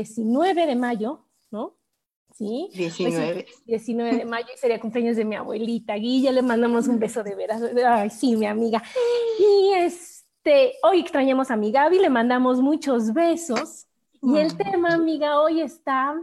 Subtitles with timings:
[0.00, 1.78] ...19 de mayo, ¿no?
[2.38, 2.70] ¿sí?
[2.74, 3.46] 19.
[3.66, 7.34] 19 de mayo y sería cumpleaños de mi abuelita Guilla, le mandamos un beso de
[7.34, 7.60] veras.
[7.86, 8.82] Ay, sí, mi amiga.
[9.40, 13.86] Y este, hoy extrañamos a mi Gaby, le mandamos muchos besos.
[14.22, 16.14] Y el tema, amiga, hoy está,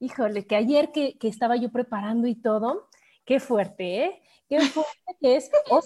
[0.00, 2.88] híjole, que ayer que, que estaba yo preparando y todo,
[3.24, 4.22] qué fuerte, ¿eh?
[4.48, 5.80] Qué fuerte que es o,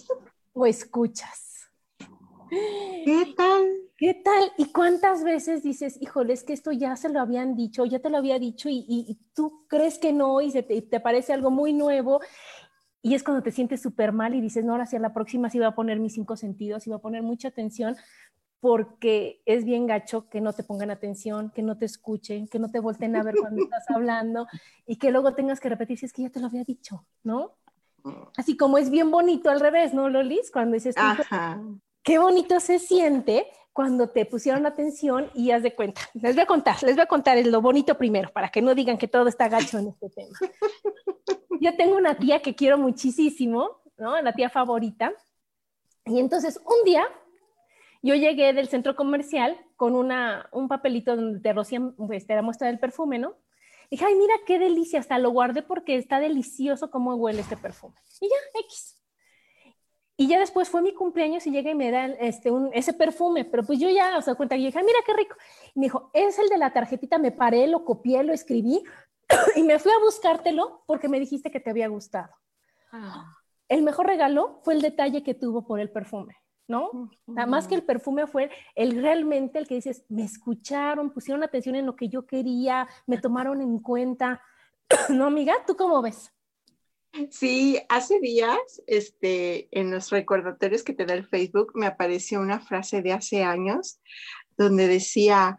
[0.54, 1.47] o escuchas.
[2.50, 3.68] ¿Qué tal?
[3.96, 4.52] ¿Qué tal?
[4.56, 8.10] ¿Y cuántas veces dices, híjole, es que esto ya se lo habían dicho, ya te
[8.10, 11.50] lo había dicho y, y tú crees que no y se te, te, parece algo
[11.50, 12.20] muy nuevo?
[13.02, 15.50] Y es cuando te sientes súper mal y dices, no, ahora sí, a la próxima
[15.50, 17.96] sí voy a poner mis cinco sentidos y voy a poner mucha atención
[18.60, 22.70] porque es bien gacho que no te pongan atención, que no te escuchen, que no
[22.70, 24.46] te volteen a ver cuando estás hablando
[24.86, 27.54] y que luego tengas que repetir si es que ya te lo había dicho, ¿no?
[28.36, 30.50] Así como es bien bonito al revés, ¿no, Lolis?
[30.50, 31.60] Cuando dices, Ajá.
[32.02, 36.00] Qué bonito se siente cuando te pusieron atención y haz de cuenta.
[36.14, 38.98] Les voy a contar, les voy a contar lo bonito primero, para que no digan
[38.98, 40.36] que todo está gacho en este tema.
[41.60, 44.20] Yo tengo una tía que quiero muchísimo, ¿no?
[44.22, 45.12] La tía favorita.
[46.06, 47.04] Y entonces un día
[48.02, 52.42] yo llegué del centro comercial con una, un papelito donde te rocían, pues, te la
[52.42, 53.36] muestra del perfume, ¿no?
[53.90, 57.56] Y dije, ay, mira qué delicia, hasta lo guardé porque está delicioso cómo huele este
[57.56, 57.94] perfume.
[58.20, 58.97] Y ya, X.
[60.20, 63.44] Y ya después fue mi cumpleaños y llega y me da este, un, ese perfume,
[63.44, 65.36] pero pues yo ya, o sea, cuenta, y dije, mira qué rico.
[65.76, 68.82] Y me dijo, es el de la tarjetita, me paré, lo copié, lo escribí
[69.54, 72.34] y me fui a buscártelo porque me dijiste que te había gustado.
[72.90, 73.32] Ah.
[73.68, 76.34] El mejor regalo fue el detalle que tuvo por el perfume,
[76.66, 76.90] ¿no?
[76.92, 77.46] Uh -huh.
[77.46, 81.86] Más que el perfume fue el realmente el que dices, me escucharon, pusieron atención en
[81.86, 84.42] lo que yo quería, me tomaron en cuenta.
[85.10, 85.54] ¿No, amiga?
[85.64, 86.32] ¿Tú cómo ves?
[87.30, 92.60] Sí, hace días, este, en los recordatorios que te da el Facebook, me apareció una
[92.60, 94.00] frase de hace años
[94.56, 95.56] donde decía,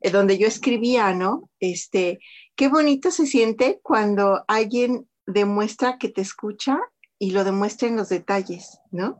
[0.00, 1.48] eh, donde yo escribía, ¿no?
[1.60, 2.18] Este,
[2.56, 6.78] qué bonito se siente cuando alguien demuestra que te escucha
[7.18, 9.18] y lo demuestra en los detalles, ¿no?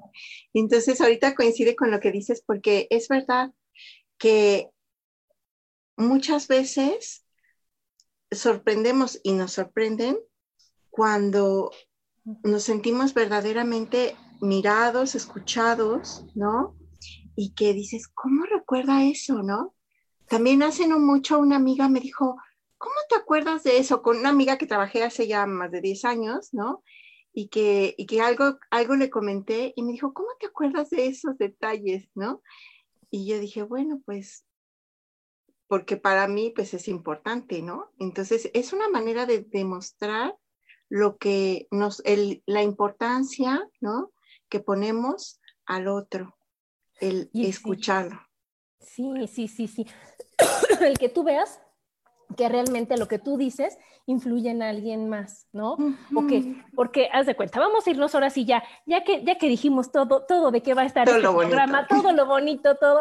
[0.53, 3.53] Entonces, ahorita coincide con lo que dices porque es verdad
[4.19, 4.69] que
[5.97, 7.25] muchas veces
[8.31, 10.19] sorprendemos y nos sorprenden
[10.91, 11.71] cuando
[12.43, 16.77] nos sentimos verdaderamente mirados, escuchados, ¿no?
[17.37, 19.75] Y que dices, ¿cómo recuerda eso, no?
[20.29, 22.37] También hace no mucho una amiga me dijo,
[22.79, 24.03] ¿cómo te acuerdas de eso?
[24.03, 26.83] Con una amiga que trabajé hace ya más de 10 años, ¿no?
[27.33, 31.07] Y que, y que algo, algo le comenté y me dijo, ¿cómo te acuerdas de
[31.07, 32.43] esos detalles, no?
[33.11, 34.47] Y yo dije, bueno, pues
[35.71, 37.93] porque para mí pues es importante, ¿no?
[38.01, 40.37] Entonces es una manera de demostrar
[40.91, 44.13] lo que nos, el, la importancia, ¿no?
[44.51, 46.37] Que ponemos al otro,
[46.99, 47.47] el sí.
[47.47, 48.21] escucharlo.
[48.81, 49.87] Sí, sí, sí, sí.
[50.81, 51.61] el que tú veas
[52.37, 55.77] que realmente lo que tú dices influye en alguien más, ¿no?
[56.15, 59.37] O que, porque haz de cuenta, vamos a irnos ahora sí ya, ya que, ya
[59.37, 61.51] que dijimos todo, todo de qué va a estar Todo este lo bonito.
[61.57, 63.01] programa, todo lo bonito, todo.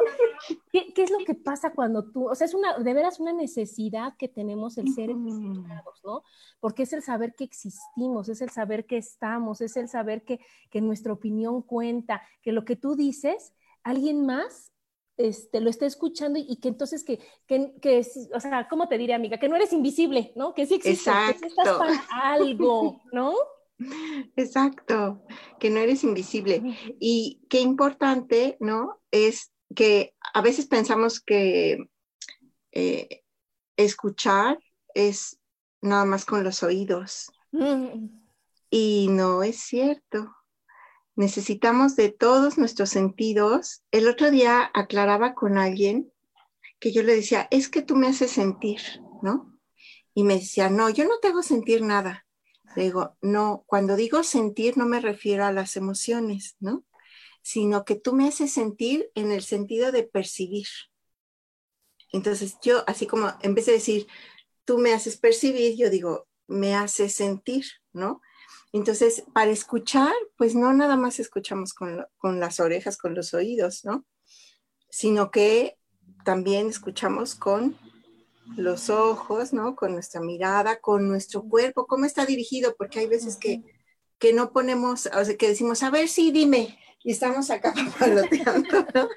[0.72, 3.34] ¿Qué, ¿Qué es lo que pasa cuando tú, o sea, es una, de veras una
[3.34, 6.24] necesidad que tenemos el ser escuchados, ¿no?
[6.60, 10.40] Porque es el saber que existimos, es el saber que estamos, es el saber que,
[10.70, 13.54] que nuestra opinión cuenta, que lo que tú dices,
[13.84, 14.72] alguien más
[15.20, 18.88] este, lo está escuchando y, y que entonces que, que, que es- o sea, ¿cómo
[18.88, 19.38] te diré, amiga?
[19.38, 20.54] Que no eres invisible, ¿no?
[20.54, 21.78] Que sí existes, que sí estás Exacto.
[21.80, 23.34] para algo, ¿no?
[24.36, 25.22] Exacto,
[25.60, 26.62] que no eres invisible.
[27.00, 29.00] Y qué importante, ¿no?
[29.12, 31.86] Es que a veces pensamos que
[32.72, 33.24] eh,
[33.78, 34.58] escuchar
[34.94, 35.38] es
[35.82, 37.30] nada más con los oídos.
[37.52, 38.08] Mm.
[38.70, 40.34] Y no es cierto.
[41.20, 43.84] Necesitamos de todos nuestros sentidos.
[43.92, 46.14] El otro día aclaraba con alguien
[46.80, 48.80] que yo le decía, es que tú me haces sentir,
[49.22, 49.60] ¿no?
[50.14, 52.26] Y me decía, no, yo no te hago sentir nada.
[52.74, 56.86] Le digo, no, cuando digo sentir no me refiero a las emociones, ¿no?
[57.42, 60.68] Sino que tú me haces sentir en el sentido de percibir.
[62.14, 64.08] Entonces yo, así como en vez de decir,
[64.64, 68.22] tú me haces percibir, yo digo, me haces sentir, ¿no?
[68.72, 73.84] Entonces, para escuchar, pues no nada más escuchamos con, con las orejas, con los oídos,
[73.84, 74.06] ¿no?
[74.90, 75.78] Sino que
[76.24, 77.78] también escuchamos con
[78.56, 79.76] los ojos, ¿no?
[79.76, 83.64] Con nuestra mirada, con nuestro cuerpo, cómo está dirigido, porque hay veces que,
[84.18, 88.86] que no ponemos, o sea, que decimos, a ver, sí, dime, y estamos acá paloteando,
[88.94, 89.10] ¿no?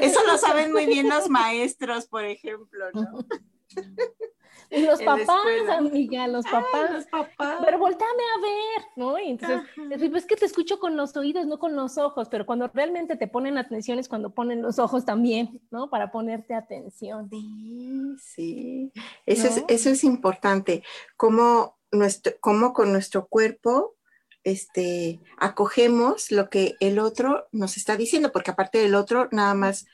[0.00, 3.26] Eso lo saben muy bien los maestros, por ejemplo, ¿no?
[4.72, 6.90] Y los papás, amiga, los papás.
[6.90, 7.58] los papás.
[7.64, 9.18] Pero volteame a ver, ¿no?
[9.18, 10.16] Y entonces, Ajá.
[10.16, 13.28] es que te escucho con los oídos, no con los ojos, pero cuando realmente te
[13.28, 15.90] ponen atención es cuando ponen los ojos también, ¿no?
[15.90, 17.28] Para ponerte atención.
[17.28, 18.92] Sí, sí.
[19.26, 20.82] Eso, es, eso es importante.
[21.16, 23.96] Cómo, nuestro, cómo con nuestro cuerpo
[24.44, 29.86] este, acogemos lo que el otro nos está diciendo, porque aparte del otro, nada más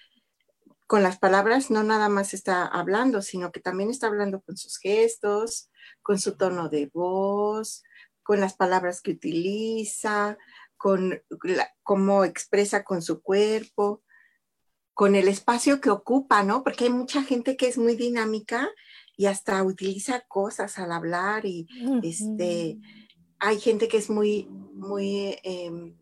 [0.88, 4.78] con las palabras, no nada más está hablando, sino que también está hablando con sus
[4.78, 5.70] gestos,
[6.02, 7.84] con su tono de voz,
[8.24, 10.36] con las palabras que utiliza,
[10.76, 14.02] con la- cómo expresa con su cuerpo
[14.94, 16.64] con el espacio que ocupa, ¿no?
[16.64, 18.68] Porque hay mucha gente que es muy dinámica
[19.16, 21.68] y hasta utiliza cosas al hablar y
[22.02, 22.80] este,
[23.38, 25.94] hay gente que es muy, muy, eh,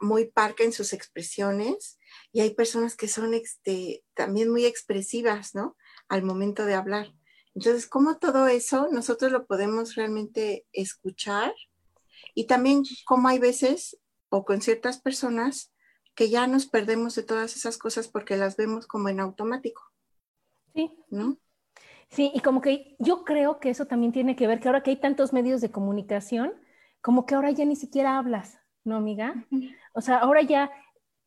[0.00, 1.98] muy parca en sus expresiones
[2.32, 5.76] y hay personas que son este, también muy expresivas, ¿no?
[6.08, 7.14] Al momento de hablar.
[7.54, 11.54] Entonces, ¿cómo todo eso nosotros lo podemos realmente escuchar?
[12.34, 13.98] Y también cómo hay veces
[14.30, 15.72] o con ciertas personas
[16.14, 19.82] que ya nos perdemos de todas esas cosas porque las vemos como en automático,
[20.74, 21.38] Sí, ¿no?
[22.10, 24.90] sí, y como que yo creo que eso también tiene que ver que ahora que
[24.90, 26.52] hay tantos medios de comunicación,
[27.00, 29.46] como que ahora ya ni siquiera hablas, ¿no, amiga?
[29.92, 30.70] O sea, ahora ya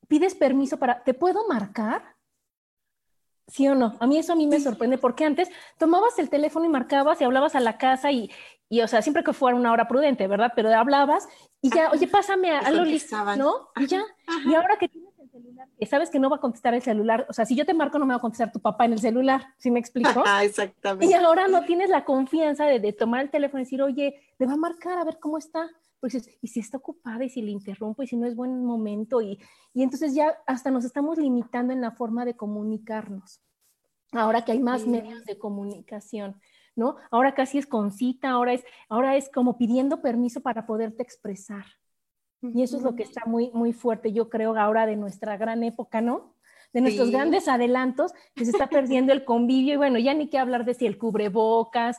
[0.07, 2.15] pides permiso para, ¿te puedo marcar?
[3.47, 3.95] ¿Sí o no?
[3.99, 7.25] A mí eso a mí me sorprende porque antes tomabas el teléfono y marcabas y
[7.25, 8.31] hablabas a la casa y,
[8.69, 10.53] y o sea, siempre que fuera una hora prudente, ¿verdad?
[10.55, 11.27] Pero hablabas
[11.61, 13.01] y ya, oye, pásame a, a Loli.
[13.37, 13.69] ¿no?
[13.75, 14.49] Y ya, Ajá.
[14.49, 17.25] y ahora que tienes el celular, que sabes que no va a contestar el celular,
[17.29, 18.99] o sea, si yo te marco no me va a contestar tu papá en el
[18.99, 20.23] celular, ¿sí me explico?
[20.25, 21.15] Ah, Y exactamente.
[21.15, 24.53] ahora no tienes la confianza de, de tomar el teléfono y decir, oye, le va
[24.53, 25.69] a marcar a ver cómo está.
[26.03, 28.65] Porque dices, y si está ocupada y si le interrumpo y si no es buen
[28.65, 29.21] momento.
[29.21, 29.39] Y,
[29.73, 33.41] y entonces ya hasta nos estamos limitando en la forma de comunicarnos.
[34.11, 34.89] Ahora que hay más Sí.
[34.89, 36.41] medios de comunicación,
[36.75, 36.97] ¿no?
[37.09, 41.63] Ahora casi es con cita, ahora es, ahora es como pidiendo permiso para poderte expresar.
[42.41, 45.63] Y eso es lo que está muy, muy fuerte, yo creo, ahora de nuestra gran
[45.63, 46.35] época, ¿no?
[46.73, 47.13] De nuestros Sí.
[47.13, 50.73] grandes adelantos, que se está perdiendo el convivio y bueno, ya ni que hablar de
[50.73, 51.97] si el cubrebocas,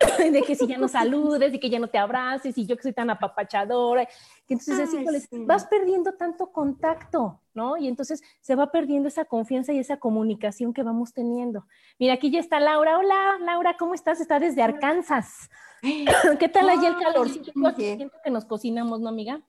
[0.32, 2.82] de que si ya no saludes y que ya no te abraces y yo que
[2.82, 4.06] soy tan apapachadora,
[4.46, 5.44] que entonces híjoles, sí.
[5.46, 7.76] vas perdiendo tanto contacto, ¿no?
[7.76, 11.66] Y entonces se va perdiendo esa confianza y esa comunicación que vamos teniendo.
[11.98, 12.98] Mira, aquí ya está Laura.
[12.98, 14.20] Hola, Laura, ¿cómo estás?
[14.20, 15.50] Está desde Arkansas.
[16.38, 17.52] ¿Qué tal allá el calorcito?
[17.76, 19.40] Siento que nos cocinamos, ¿no, amiga?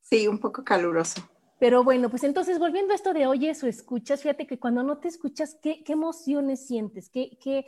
[0.00, 1.28] Sí, un poco caluroso.
[1.58, 4.98] Pero bueno, pues entonces volviendo a esto de oyes o escuchas, fíjate que cuando no
[4.98, 7.10] te escuchas, ¿qué, qué emociones sientes?
[7.10, 7.66] ¿Qué, qué,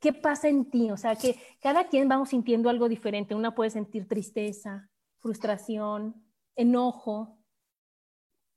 [0.00, 0.90] ¿Qué pasa en ti?
[0.90, 3.34] O sea, que cada quien vamos sintiendo algo diferente.
[3.34, 6.24] Una puede sentir tristeza, frustración,
[6.54, 7.38] enojo,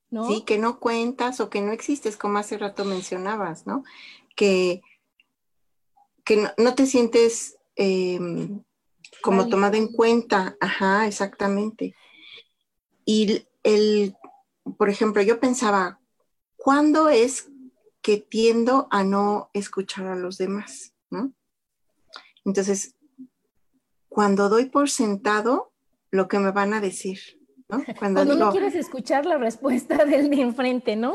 [0.10, 0.28] ¿no?
[0.28, 3.84] Sí, que no cuentas o que no existes, como hace rato mencionabas, ¿no?
[4.36, 4.82] Que,
[6.24, 8.20] que no, no te sientes eh,
[9.22, 9.50] como Válido.
[9.50, 10.58] tomado en cuenta.
[10.60, 11.96] Ajá, exactamente.
[13.06, 14.16] Y el,
[14.78, 16.00] por ejemplo, yo pensaba,
[16.56, 17.50] ¿cuándo es
[18.02, 20.91] que tiendo a no escuchar a los demás?
[21.12, 21.34] ¿No?
[22.44, 22.96] Entonces,
[24.10, 25.72] cuando doy por sentado
[26.10, 27.20] lo que me van a decir,
[27.70, 27.78] ¿no?
[28.00, 31.14] Cuando, Cuando digo, no quieres escuchar la respuesta del de enfrente, ¿no?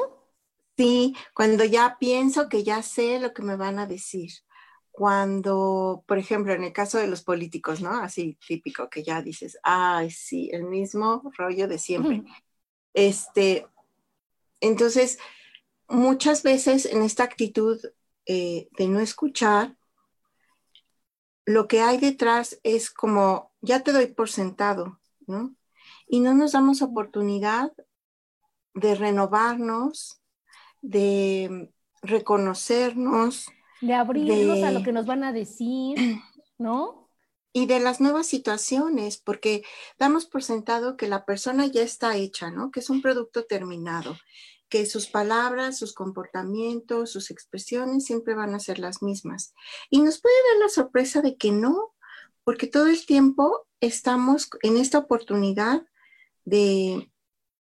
[0.77, 4.31] Sí, cuando ya pienso que ya sé lo que me van a decir.
[4.91, 7.93] Cuando, por ejemplo, en el caso de los políticos, ¿no?
[7.93, 12.25] Así típico, que ya dices, ay, sí, el mismo rollo de siempre.
[12.93, 13.67] Este,
[14.61, 15.19] entonces,
[15.89, 17.79] muchas veces en esta actitud
[18.27, 19.77] eh, de no escuchar,
[21.47, 25.55] lo que hay detrás es como, ya te doy por sentado, ¿no?
[26.09, 27.73] Y no nos damos oportunidad
[28.75, 30.21] de renovarnos,
[30.83, 31.73] de
[32.03, 33.47] reconocernos,
[33.81, 35.97] De abrirnos a lo que nos van a decir,
[36.59, 37.11] ¿no?
[37.53, 39.63] Y de las nuevas situaciones, porque
[39.99, 42.71] damos por sentado que la persona ya está hecha, ¿no?
[42.71, 44.17] Que es un producto terminado,
[44.69, 49.55] que sus palabras, sus comportamientos, sus expresiones siempre van a ser las mismas.
[49.91, 51.95] Y nos puede dar la sorpresa de que no,
[52.45, 55.83] porque todo el tiempo estamos en esta oportunidad
[56.45, 57.11] de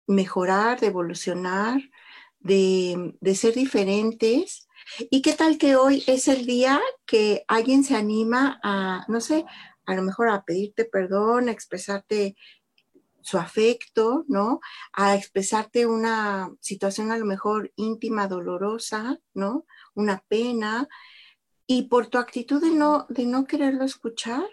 [0.06, 1.80] mejorar, de evolucionar,
[2.40, 4.68] de, ser diferentes.
[5.10, 9.44] ¿Y qué tal que hoy es el día que alguien se anima a, no sé,
[9.86, 12.36] a lo mejor a pedirte perdón, a expresarte
[13.20, 14.60] su afecto, ¿no?
[14.92, 19.66] A expresarte una situación a lo mejor íntima, dolorosa, ¿no?
[19.94, 20.88] Una pena.
[21.66, 24.46] Y por tu actitud de no, de no quererlo escuchar,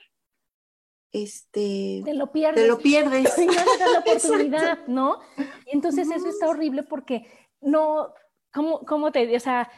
[1.12, 2.62] este, te lo pierdes.
[2.62, 3.34] Te lo pierdes.
[3.38, 5.22] No la oportunidad, ¿no?
[5.66, 7.26] Y entonces eso está horrible porque
[7.62, 8.14] no,
[8.54, 9.72] ¿cómo, cómo te, o sea,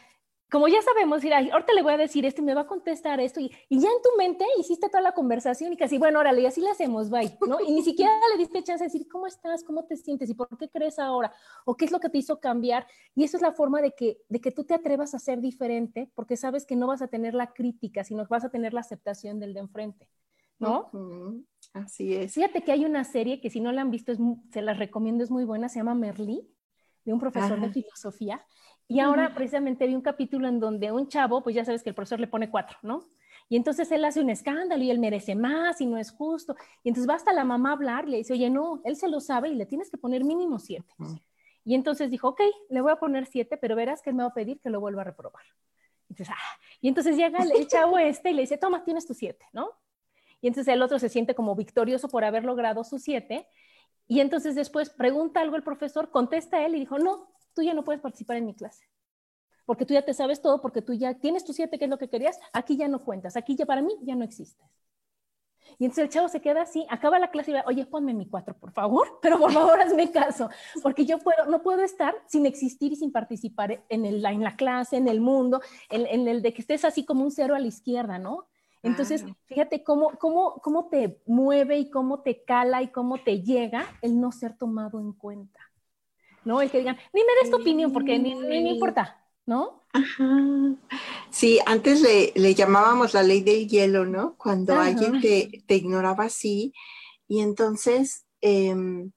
[0.50, 3.20] como ya sabemos, ir ahorita le voy a decir esto y me va a contestar
[3.20, 6.42] esto, y, y, ya en tu mente hiciste toda la conversación y casi, bueno, órale,
[6.42, 7.60] y así le hacemos, bye, ¿no?
[7.60, 9.63] Y ni siquiera le diste chance de decir, ¿cómo estás?
[9.63, 10.30] ¿Cómo te sientes?
[10.30, 11.34] ¿Y por qué crees ahora?
[11.66, 12.88] ¿O qué es lo que te hizo cambiar?
[13.13, 16.10] Y eso es la forma de que, de que tú te atrevas a ser diferente,
[16.16, 19.39] porque sabes que no vas a tener la crítica, sino vas a tener la aceptación
[19.39, 20.10] del de enfrente.
[20.60, 20.89] ¿no?
[21.74, 22.34] Así es.
[22.34, 24.13] Fíjate que hay una serie que si no la han visto,
[24.51, 26.48] se las recomiendo, es muy buena, se llama Merlí,
[27.06, 28.46] de un profesor de filosofía.
[28.88, 31.96] Y ahora precisamente vi un capítulo en donde un chavo, pues ya sabes que el
[31.96, 33.03] profesor le pone cuatro, ¿no?
[33.50, 36.56] Y entonces él hace un escándalo y él merece más y no es justo.
[36.84, 39.08] Y entonces va hasta la mamá a hablar y le dice, oye, no, él se
[39.08, 40.94] lo sabe y le tienes que poner mínimo siete.
[41.63, 44.29] Y entonces dijo, ok, le voy a poner siete, pero verás que él me va
[44.29, 45.44] a pedir que lo vuelva a reprobar.
[46.10, 46.60] Y entonces, ah.
[46.82, 49.72] y entonces llega el chavo este y le dice, toma, tienes tu siete, ¿no?
[50.41, 53.48] y entonces el otro se siente como victorioso por haber logrado su siete,
[54.08, 57.84] y entonces después pregunta algo el profesor, contesta él y dijo, no, tú ya no
[57.84, 58.86] puedes participar en mi clase,
[59.66, 61.98] porque tú ya te sabes todo, porque tú ya tienes tu siete, que es lo
[61.98, 64.64] que querías, aquí ya no cuentas, aquí ya para mí ya no existes.
[65.80, 68.28] Y entonces el chavo se queda así, acaba la clase y va, oye, ponme mi
[68.28, 70.50] cuatro, por favor, pero por favor hazme caso,
[70.84, 74.56] porque yo puedo, no puedo estar sin existir y sin participar en, el, en la
[74.56, 75.60] clase, en el mundo,
[75.90, 78.48] en, en, el de que estés así como un cero a la izquierda, ¿no?
[78.84, 83.86] Entonces, fíjate cómo, cómo, cómo te mueve y cómo te cala y cómo te llega
[84.02, 85.60] el no ser tomado en cuenta.
[86.48, 86.62] ¿No?
[86.62, 89.84] El que digan, ni me des tu opinión porque ni, me importa, ¿no?
[91.30, 94.36] Sí, antes le, le, llamábamos la ley del hielo, ¿no?
[94.38, 96.74] Cuando alguien te, te, ignoraba así
[97.27, 98.25] y entonces...
[98.39, 99.12] Em,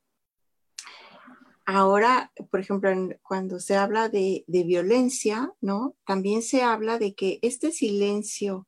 [1.67, 2.91] ahora, por ejemplo,
[3.23, 5.95] cuando se habla de, de, violencia, ¿no?
[6.05, 8.67] También se habla de que este silencio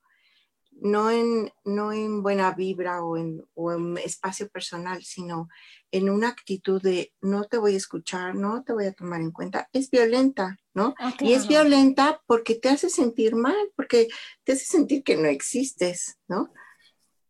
[0.80, 5.48] no en, no en buena vibra o en, o en, espacio personal, sino
[5.90, 9.30] en una actitud de no te voy a escuchar, no te voy a tomar en
[9.30, 10.94] cuenta, es violenta, ¿no?
[10.98, 14.08] Ah, y es violenta porque te hace sentir mal, porque
[14.44, 16.52] te hace sentir que no existes, ¿no?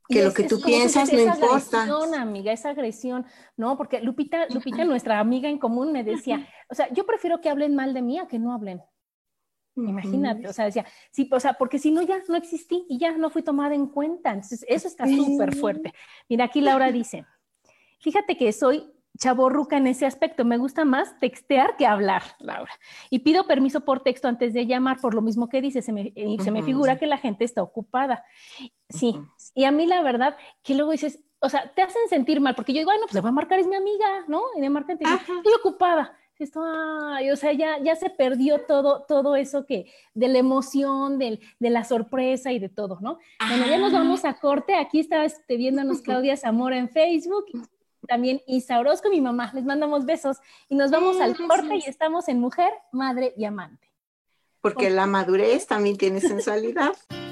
[0.08, 1.82] Que lo que tú piensas no importa.
[1.82, 3.25] Agresión, amiga, esa agresión,
[3.56, 3.76] ¿no?
[3.76, 7.75] Porque Lupita, Lupita, nuestra amiga en común, me decía, o sea, yo prefiero que hablen
[7.75, 8.82] mal de mí a que no hablen.
[9.74, 13.16] Imagínate, o sea, decía, sí, o sea, porque si no ya no existí y ya
[13.16, 14.30] no fui tomada en cuenta.
[14.30, 15.94] Entonces, eso está súper fuerte.
[16.28, 17.24] Mira, aquí Laura dice,
[17.98, 22.72] fíjate que soy chaborruca en ese aspecto, me gusta más textear que hablar, Laura.
[23.10, 26.12] Y pido permiso por texto antes de llamar, por lo mismo que dice, se me,
[26.16, 28.24] eh, se me figura que la gente está ocupada.
[28.88, 29.18] Sí,
[29.54, 32.72] y a mí la verdad que luego dices, o sea, te hacen sentir mal, porque
[32.72, 34.42] yo digo, bueno, pues le voy a marcar, es mi amiga, ¿no?
[34.56, 39.37] Y me marcan, y estoy ocupada esto, o sea, ya, ya se perdió todo, todo
[39.37, 43.18] eso que, de la emoción, de, de la sorpresa y de todo, ¿no?
[43.49, 47.46] Bueno, ya nos vamos a corte, aquí está este, viéndonos Claudia Zamora en Facebook,
[48.06, 52.28] también Isa Orozco, mi mamá, les mandamos besos y nos vamos al corte y estamos
[52.28, 53.90] en Mujer, Madre y Amante.
[54.61, 56.92] Porque la madurez también tiene sensualidad.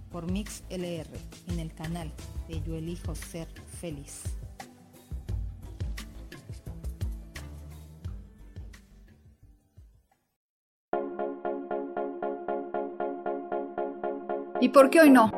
[0.11, 1.09] por Mix LR
[1.47, 2.11] en el canal
[2.47, 3.47] de Yo Elijo Ser
[3.79, 4.23] Feliz.
[14.59, 15.31] ¿Y por qué hoy no?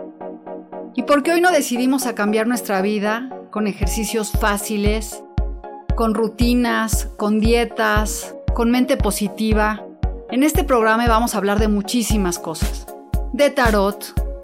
[0.96, 5.24] ¿Y por qué hoy no decidimos a cambiar nuestra vida con ejercicios fáciles,
[5.96, 9.86] con rutinas, con dietas, con mente positiva?
[10.30, 12.86] En este programa vamos a hablar de muchísimas cosas.
[13.32, 14.23] De tarot,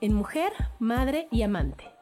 [0.00, 1.95] en Mujer, Madre y Amante.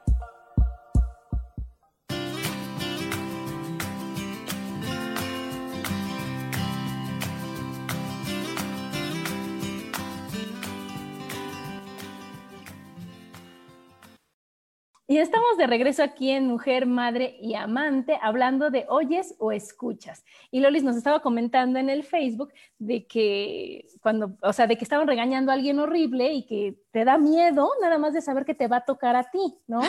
[15.14, 20.24] Y estamos de regreso aquí en Mujer, Madre y Amante, hablando de oyes o escuchas.
[20.50, 24.83] Y Lolis nos estaba comentando en el Facebook de que cuando, o sea, de que
[24.83, 28.57] estaban regañando a alguien horrible y que te da miedo nada más de saber que
[28.57, 29.83] te va a tocar a ti, ¿no?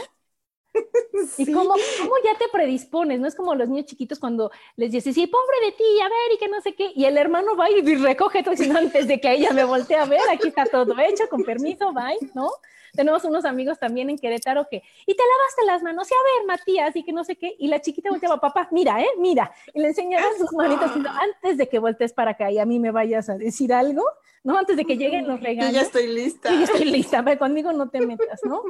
[1.37, 5.15] Y cómo, cómo, ya te predispones, no es como los niños chiquitos cuando les dices,
[5.15, 7.69] sí, pobre de ti, a ver, y que no sé qué, y el hermano va
[7.69, 10.93] y recoge todo diciendo antes de que ella me voltee a ver, aquí está todo
[10.99, 12.51] hecho, con permiso, bye, ¿no?
[12.95, 16.47] tenemos unos amigos también en Querétaro que, y te lavaste las manos, y a ver,
[16.47, 19.81] Matías, y que no sé qué, y la chiquita volteaba, papá, mira, eh, mira, y
[19.81, 23.29] le enseñaba sus manitos, antes de que voltees para acá y a mí me vayas
[23.29, 24.03] a decir algo,
[24.43, 24.57] ¿no?
[24.57, 25.71] Antes de que lleguen los regalos.
[25.71, 26.49] Yo ya estoy lista.
[26.49, 28.63] Yo ya estoy lista, pero conmigo no te metas, ¿no?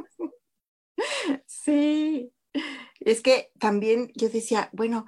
[1.46, 2.32] Sí,
[3.00, 5.06] es que también yo decía, bueno,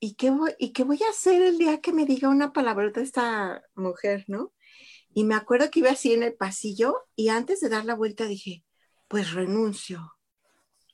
[0.00, 3.00] ¿y qué voy, ¿y qué voy a hacer el día que me diga una palabrota
[3.00, 4.52] esta mujer, no?
[5.14, 8.26] Y me acuerdo que iba así en el pasillo y antes de dar la vuelta
[8.26, 8.64] dije,
[9.08, 10.14] pues renuncio,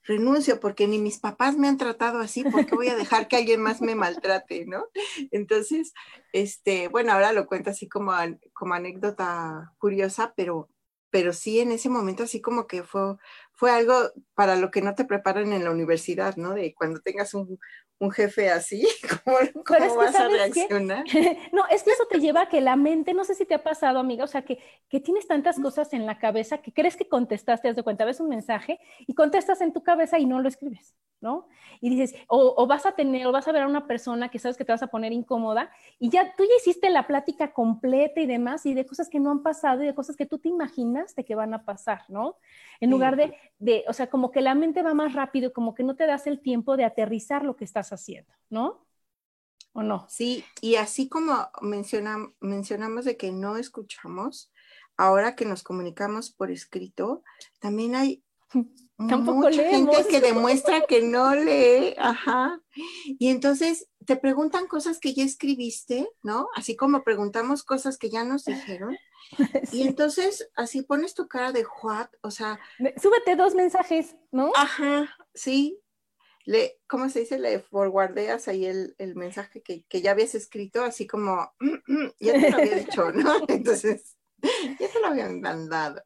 [0.08, 3.60] renuncio porque ni mis papás me han tratado así, porque voy a dejar que alguien
[3.60, 4.86] más me maltrate, ¿no?
[5.30, 5.92] Entonces,
[6.32, 8.12] este, bueno, ahora lo cuento así como,
[8.54, 10.68] como anécdota curiosa, pero,
[11.10, 13.16] pero sí en ese momento así como que fue,
[13.52, 13.94] fue algo
[14.34, 16.54] para lo que no te preparan en la universidad, ¿no?
[16.54, 17.58] De cuando tengas un,
[18.00, 18.86] un jefe así,
[19.24, 21.04] ¿cómo, vas a reaccionar?
[21.52, 23.62] no, es que eso te lleva a que la mente, no sé si te ha
[23.62, 24.58] pasado, amiga, o sea, que,
[24.88, 28.20] que tienes tantas cosas en la cabeza que crees que contestaste, haz de cuenta, ves
[28.20, 31.48] un mensaje y contestas en tu cabeza y no lo escribes, ¿no?
[31.80, 34.38] Y dices, o, o, vas a tener, o vas a ver a una persona que
[34.38, 38.20] sabes que te vas a poner incómoda y ya tú ya hiciste la plática completa
[38.20, 40.48] y demás y de cosas que no han pasado y de cosas que tú te
[40.48, 42.36] imaginaste que van a pasar, ¿no?
[42.80, 45.82] En lugar de, de, o sea, como que la mente va más rápido, como que
[45.82, 48.86] no te das el tiempo de aterrizar lo que estás haciendo, ¿no?
[49.72, 50.06] ¿O no?
[50.08, 54.50] Sí, y así como mencionamos de que no escuchamos,
[54.96, 57.22] ahora que nos comunicamos por escrito,
[57.60, 58.24] también hay
[59.08, 59.96] Tampoco mucha leemos.
[59.96, 62.60] gente que demuestra que no lee, ajá.
[63.18, 66.48] Y entonces te preguntan cosas que ya escribiste, ¿no?
[66.56, 68.96] Así como preguntamos cosas que ya nos dijeron.
[69.72, 72.58] Y entonces así pones tu cara de what, o sea,
[72.96, 74.52] Súbete dos mensajes, ¿no?
[74.56, 75.78] ajá, sí.
[76.48, 77.38] Le, ¿Cómo se dice?
[77.38, 82.12] Le forwardeas ahí el, el mensaje que, que ya habías escrito, así como, "Mm, mm",
[82.20, 83.34] ya te lo había dicho, ¿no?
[83.48, 84.16] Entonces,
[84.80, 86.02] ya te lo habían mandado.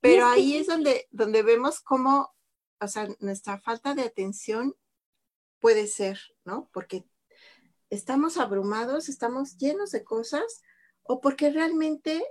[0.00, 2.34] Pero ahí es donde, donde vemos cómo,
[2.80, 4.74] o sea, nuestra falta de atención
[5.60, 6.68] puede ser, ¿no?
[6.72, 7.04] Porque
[7.90, 10.62] estamos abrumados, estamos llenos de cosas,
[11.04, 12.26] o porque realmente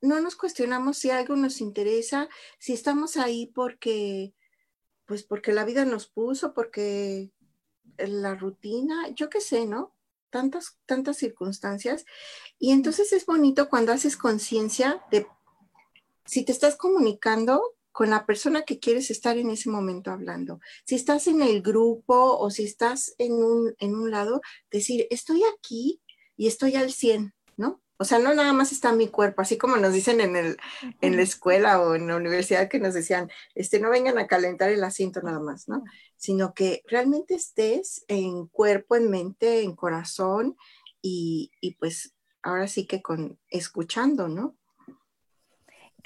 [0.00, 4.32] no nos cuestionamos si algo nos interesa, si estamos ahí porque,
[5.06, 7.30] pues porque la vida nos puso, porque
[7.96, 9.94] la rutina, yo qué sé, ¿no?
[10.30, 12.04] Tantas, tantas circunstancias.
[12.58, 15.26] Y entonces es bonito cuando haces conciencia de
[16.24, 20.60] si te estás comunicando con la persona que quieres estar en ese momento hablando.
[20.84, 25.42] Si estás en el grupo o si estás en un, en un lado, decir, estoy
[25.56, 26.02] aquí
[26.36, 27.80] y estoy al 100, ¿no?
[27.98, 30.56] O sea, no nada más está mi cuerpo, así como nos dicen en, el,
[31.00, 34.70] en la escuela o en la universidad que nos decían, este, no vengan a calentar
[34.70, 35.82] el asiento nada más, ¿no?
[36.16, 40.56] Sino que realmente estés en cuerpo, en mente, en corazón
[41.00, 44.56] y, y pues ahora sí que con escuchando, ¿no?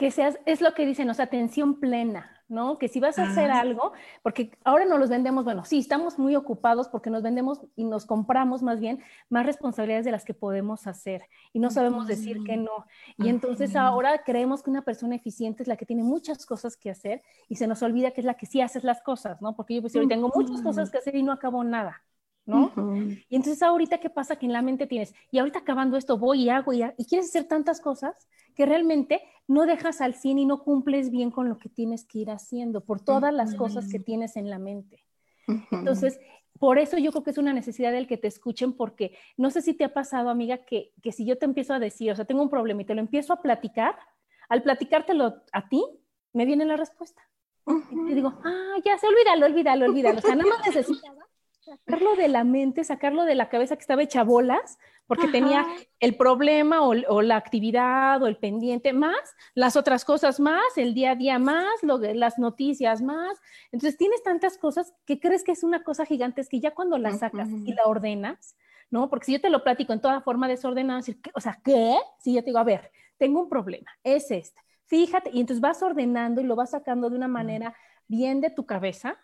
[0.00, 2.76] que seas, es lo que dicen, o sea, atención plena, ¿no?
[2.78, 3.60] Que si vas a hacer Ah.
[3.60, 7.84] algo, porque ahora nos los vendemos, bueno, sí, estamos muy ocupados porque nos vendemos y
[7.84, 12.42] nos compramos más bien más responsabilidades de las que podemos hacer y no sabemos decir
[12.44, 12.84] que no.
[13.16, 16.90] Y entonces ahora creemos que una persona eficiente es la que tiene muchas cosas que
[16.90, 19.54] hacer y se nos olvida que es la que sí hace las cosas, ¿no?
[19.54, 22.02] Porque yo pues hoy tengo muchas cosas que hacer y no acabo nada,
[22.50, 22.72] ¿no?
[23.28, 24.36] Y entonces ahorita, ¿qué pasa?
[24.36, 27.44] Que en la mente tienes, y ahorita acabando esto voy y hago y, quieres hacer
[27.44, 31.68] tantas cosas que realmente no dejas al 100 y no cumples bien con lo que
[31.68, 35.04] tienes que ir haciendo por todas las cosas que tienes en la mente.
[35.70, 36.20] Entonces,
[36.58, 39.62] por eso yo creo que es una necesidad del que te escuchen, porque no sé
[39.62, 42.26] si te ha pasado, amiga, que, que si yo te empiezo a decir, o sea,
[42.26, 43.96] tengo un problema y te lo empiezo a platicar,
[44.48, 45.82] al platicártelo a ti,
[46.32, 47.22] me viene la respuesta.
[47.66, 50.18] Y te digo, ah, ya, se olvídalo, olvídalo, olvídalo.
[50.18, 51.26] O sea, nada más necesitaba
[51.70, 55.32] sacarlo de la mente, sacarlo de la cabeza que estaba hecha bolas, porque Ajá.
[55.32, 55.66] tenía
[56.00, 60.94] el problema o, o la actividad o el pendiente más, las otras cosas más, el
[60.94, 63.38] día a día más, lo las noticias más.
[63.70, 66.98] Entonces tienes tantas cosas que crees que es una cosa gigante, es que ya cuando
[66.98, 68.56] la sacas y la ordenas,
[68.90, 69.08] ¿no?
[69.08, 71.02] Porque si yo te lo platico en toda forma desordenada,
[71.34, 71.96] o sea, ¿qué?
[72.18, 74.60] Si yo te digo, a ver, tengo un problema, es este.
[74.86, 77.76] Fíjate, y entonces vas ordenando y lo vas sacando de una manera
[78.08, 79.18] bien de tu cabeza,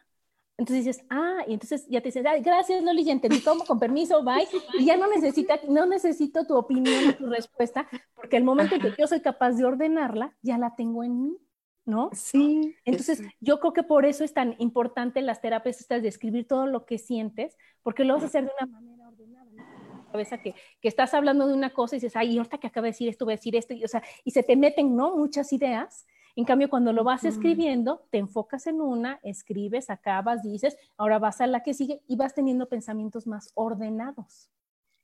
[0.58, 3.78] entonces dices, ah, y entonces ya te dices, ay, gracias Loli, ya entendí cómo, con
[3.78, 4.46] permiso, bye.
[4.80, 8.94] Y ya no, necesita, no necesito tu opinión tu respuesta, porque el momento en que
[8.98, 11.36] yo soy capaz de ordenarla, ya la tengo en mí,
[11.84, 12.08] ¿no?
[12.14, 12.74] Sí.
[12.86, 16.66] Entonces, yo creo que por eso es tan importante las terapias estas de escribir todo
[16.66, 19.50] lo que sientes, porque lo vas a hacer de una manera ordenada.
[19.52, 20.10] ¿no?
[20.10, 22.92] Cabeza que, que estás hablando de una cosa y dices, ay, ahorita que acabo de
[22.92, 25.16] decir esto, voy a decir esto, y, o sea, y se te meten, ¿no?
[25.16, 26.06] Muchas ideas.
[26.36, 31.40] En cambio, cuando lo vas escribiendo, te enfocas en una, escribes, acabas, dices, ahora vas
[31.40, 34.50] a la que sigue y vas teniendo pensamientos más ordenados.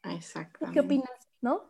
[0.02, 0.78] ¿Tú Exactamente.
[0.78, 1.10] ¿Qué opinas?
[1.40, 1.64] ¿No?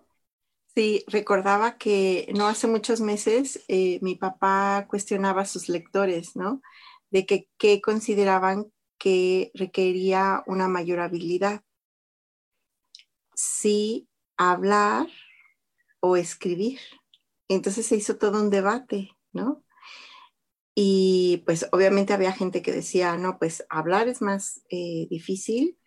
[0.75, 6.61] Sí, recordaba que no hace muchos meses eh, mi papá cuestionaba a sus lectores, ¿no?
[7.11, 11.62] De que, que consideraban que requería una mayor habilidad.
[13.35, 15.07] Si hablar
[16.01, 16.81] o escribir.
[17.48, 19.64] Entonces se hizo todo un debate, ¿no?
[20.75, 25.79] Y pues obviamente había gente que decía, no, pues hablar es más eh, difícil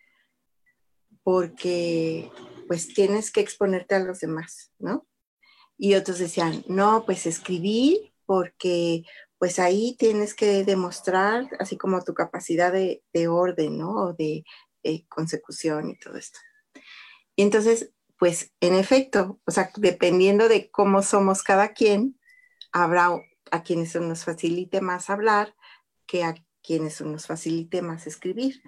[1.24, 2.30] porque
[2.68, 5.06] pues tienes que exponerte a los demás, ¿no?
[5.76, 9.04] Y otros decían, no, pues escribir porque
[9.38, 13.90] pues ahí tienes que demostrar así como tu capacidad de, de orden, ¿no?
[13.90, 14.44] O de
[15.08, 16.38] consecución y todo esto.
[17.34, 22.18] Y entonces, pues en efecto, o sea, dependiendo de cómo somos cada quien,
[22.72, 23.10] habrá
[23.50, 25.54] a quienes nos facilite más hablar
[26.06, 28.62] que a quienes nos facilite más escribir.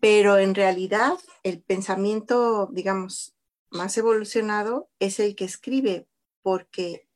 [0.00, 3.36] Pero en realidad el pensamiento, digamos,
[3.70, 6.08] más evolucionado es el que escribe
[6.42, 7.06] porque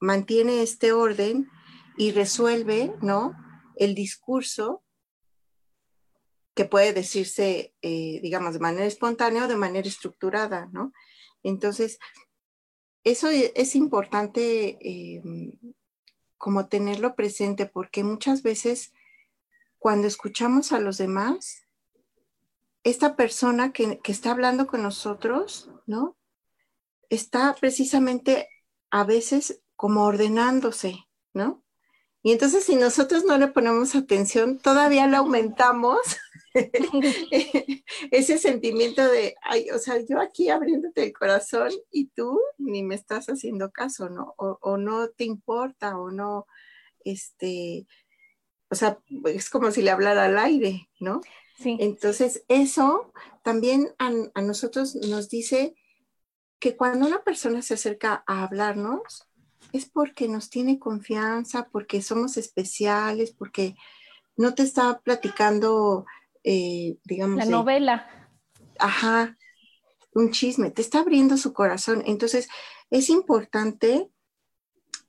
[0.00, 1.48] mantiene este orden
[1.96, 3.34] y resuelve, ¿no?
[3.76, 4.82] El discurso
[6.54, 10.92] que puede decirse, eh, digamos, de manera espontánea o de manera estructurada, ¿no?
[11.42, 11.98] Entonces,
[13.04, 15.22] eso e- es importante eh,
[16.38, 18.92] como tenerlo presente porque muchas veces
[19.78, 21.64] cuando escuchamos a los demás,
[22.84, 26.16] esta persona que, que está hablando con nosotros, ¿no?
[27.10, 28.48] Está precisamente
[28.90, 31.62] a veces como ordenándose, ¿no?
[32.22, 35.98] Y entonces si nosotros no le ponemos atención, todavía lo aumentamos
[38.10, 42.94] ese sentimiento de, ay, o sea, yo aquí abriéndote el corazón y tú ni me
[42.94, 44.34] estás haciendo caso, ¿no?
[44.36, 46.46] O, o no te importa o no,
[47.04, 47.86] este,
[48.70, 51.20] o sea, es como si le hablara al aire, ¿no?
[51.58, 51.76] Sí.
[51.80, 53.12] Entonces, eso
[53.42, 55.74] también a, a nosotros nos dice
[56.58, 59.28] que cuando una persona se acerca a hablarnos,
[59.72, 63.74] es porque nos tiene confianza, porque somos especiales, porque
[64.36, 66.06] no te está platicando
[66.44, 67.38] eh, digamos...
[67.38, 68.30] La novela.
[68.78, 69.36] Ajá,
[70.14, 72.02] un chisme, te está abriendo su corazón.
[72.06, 72.48] Entonces,
[72.90, 74.10] es importante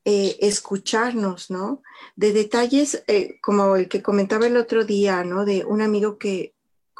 [0.05, 1.81] eh, escucharnos, ¿no?
[2.15, 5.45] De detalles eh, como el que comentaba el otro día, ¿no?
[5.45, 6.52] De un amigo que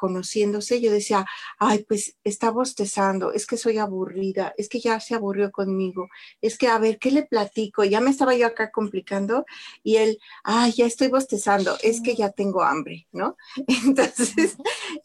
[0.03, 1.25] conociéndose, yo decía,
[1.59, 6.09] ay, pues está bostezando, es que soy aburrida, es que ya se aburrió conmigo,
[6.41, 7.85] es que a ver, ¿qué le platico?
[7.85, 9.45] Ya me estaba yo acá complicando
[9.81, 13.37] y él, ay, ya estoy bostezando, es que ya tengo hambre, ¿no?
[13.85, 14.57] Entonces,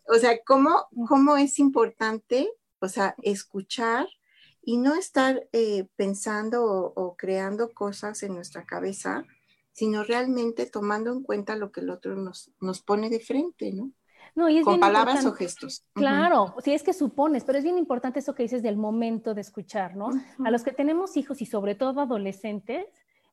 [0.09, 4.09] o sea, ¿cómo, cómo es importante, o sea, escuchar
[4.63, 9.25] y no estar eh, pensando o, o creando cosas en nuestra cabeza,
[9.71, 13.93] sino realmente tomando en cuenta lo que el otro nos, nos pone de frente, ¿no?
[14.35, 15.85] No, y es con palabras o gestos.
[15.95, 19.41] Claro, sí es que supones, pero es bien importante eso que dices del momento de
[19.41, 20.11] escuchar, ¿no?
[20.45, 22.87] A los que tenemos hijos y sobre todo adolescentes,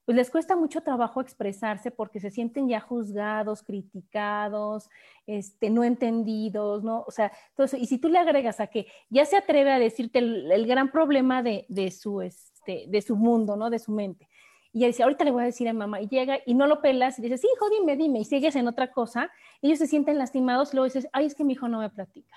[0.06, 4.90] pues les cuesta mucho trabajo expresarse porque se sienten ya juzgados, criticados,
[5.26, 7.04] este, no entendidos, ¿no?
[7.08, 7.78] O sea, todo eso.
[7.78, 11.42] Y si tú le agregas a que ya se atreve a decirte el, gran problema
[11.42, 13.72] de, de, su, este, de su mundo, ¿no?
[13.72, 14.28] De su mente
[14.76, 16.82] y ella dice, ahorita le voy a decir a mamá, y llega y no lo
[16.82, 20.74] pelas y dices, hijo, dime, dime, y sigues en otra cosa, ellos se sienten lastimados,
[20.74, 22.36] luego dices, ay, es que mi hijo no me platica.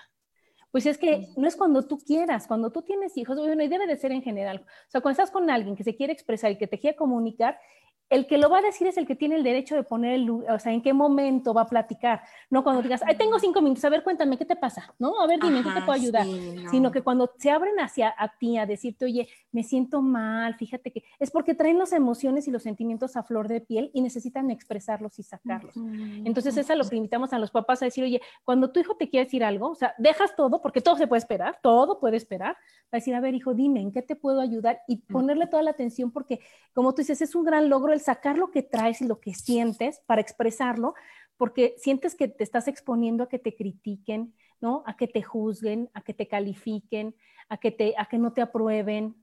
[0.71, 3.87] Pues es que no es cuando tú quieras, cuando tú tienes hijos, bueno, y debe
[3.87, 4.63] de ser en general.
[4.87, 7.59] O sea, cuando estás con alguien que se quiere expresar y que te quiere comunicar,
[8.09, 10.29] el que lo va a decir es el que tiene el derecho de poner, el,
[10.29, 13.85] o sea, en qué momento va a platicar, no cuando digas, ay, tengo cinco minutos,
[13.85, 14.93] a ver, cuéntame, ¿qué te pasa?
[14.97, 15.21] ¿No?
[15.21, 16.25] A ver, dime, ¿qué te puedo ayudar?
[16.71, 20.91] Sino que cuando se abren hacia a ti a decirte, oye, me siento mal, fíjate
[20.91, 24.49] que es porque traen las emociones y los sentimientos a flor de piel y necesitan
[24.49, 25.75] expresarlos y sacarlos.
[25.75, 28.95] Entonces, es a lo que invitamos a los papás a decir, oye, cuando tu hijo
[28.95, 32.17] te quiere decir algo, o sea, dejas todo, porque todo se puede esperar, todo puede
[32.17, 32.57] esperar,
[32.91, 34.81] a decir, a ver, hijo, dime, ¿en qué te puedo ayudar?
[34.87, 36.39] Y ponerle toda la atención porque,
[36.73, 40.01] como tú dices, es un gran logro sacar lo que traes y lo que sientes
[40.05, 40.93] para expresarlo,
[41.37, 44.83] porque sientes que te estás exponiendo a que te critiquen, ¿no?
[44.85, 47.15] A que te juzguen, a que te califiquen,
[47.47, 49.15] a que, te, a que no te aprueben,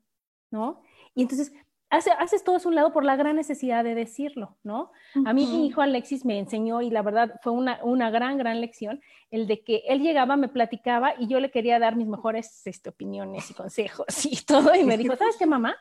[0.50, 0.82] ¿no?
[1.14, 1.52] Y entonces
[1.88, 4.90] haces todo eso un lado por la gran necesidad de decirlo, ¿no?
[5.24, 8.60] A mí mi hijo Alexis me enseñó y la verdad fue una, una, gran, gran
[8.60, 12.66] lección, el de que él llegaba, me platicaba y yo le quería dar mis mejores
[12.66, 15.76] este, opiniones y consejos y todo y me dijo, ¿sabes qué, mamá?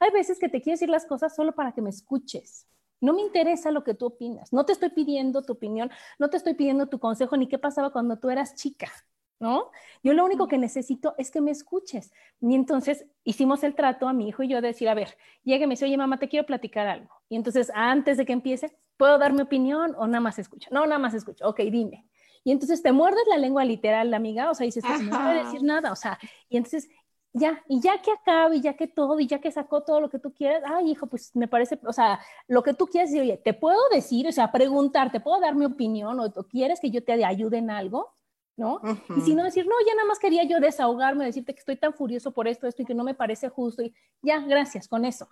[0.00, 2.66] Hay veces que te quiero decir las cosas solo para que me escuches.
[3.00, 4.52] No me interesa lo que tú opinas.
[4.52, 7.90] No te estoy pidiendo tu opinión, no te estoy pidiendo tu consejo ni qué pasaba
[7.90, 8.92] cuando tú eras chica,
[9.40, 9.70] ¿no?
[10.04, 12.12] Yo lo único que necesito es que me escuches.
[12.40, 15.66] Y entonces hicimos el trato a mi hijo y yo de decir, a ver, llegue
[15.66, 17.10] me dice, oye, mamá, te quiero platicar algo.
[17.28, 20.68] Y entonces, antes de que empiece, ¿puedo dar mi opinión o nada más escucha?
[20.70, 21.48] No, nada más escucha.
[21.48, 22.06] Ok, dime.
[22.44, 25.62] Y entonces te muerdes la lengua literal, la amiga, o sea, dices, no puede decir
[25.62, 26.88] nada, o sea, y entonces
[27.32, 30.10] ya, y ya que acabe, y ya que todo, y ya que sacó todo lo
[30.10, 33.22] que tú quieras, ay, hijo, pues me parece, o sea, lo que tú quieres decir,
[33.22, 36.90] oye, te puedo decir, o sea, preguntar, te puedo dar mi opinión, o, quieres que
[36.90, 38.14] yo te ayude en algo,
[38.56, 38.80] ¿no?
[39.16, 41.94] Y si no decir, no, ya nada más quería yo desahogarme, decirte que estoy tan
[41.94, 45.28] furioso por esto, esto, y que no me parece justo, y ya, gracias, con eso.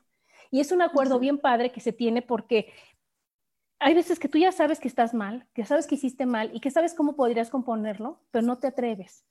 [0.50, 2.72] Y es un acuerdo bien padre que se tiene porque
[3.78, 6.60] hay veces que tú ya sabes que estás mal, que sabes que hiciste mal y
[6.60, 9.24] que sabes cómo podrías componerlo, pero no te atreves,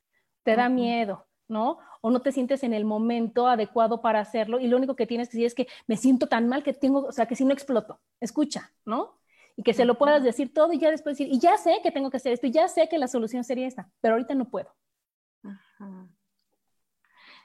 [0.43, 1.79] te da miedo, ¿no?
[2.01, 5.27] O no te sientes en el momento adecuado para hacerlo y lo único que tienes
[5.27, 7.53] que decir es que me siento tan mal que tengo, o sea, que si no
[7.53, 9.19] exploto, escucha, ¿no?
[9.57, 11.91] Y que se lo puedas decir todo y ya después decir, y ya sé que
[11.91, 14.49] tengo que hacer esto, y ya sé que la solución sería esta, pero ahorita no
[14.49, 14.73] puedo.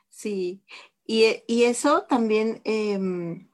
[0.09, 0.62] Sí,
[1.07, 3.49] y, eso también, em,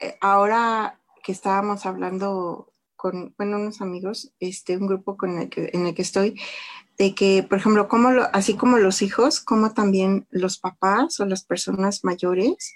[0.00, 5.70] eh, ahora que estábamos hablando con, bueno, unos amigos, este, un grupo con el que,
[5.72, 6.40] en el que estoy,
[7.00, 11.44] de que, por ejemplo, como así como los hijos, como también los papás o las
[11.44, 12.74] personas mayores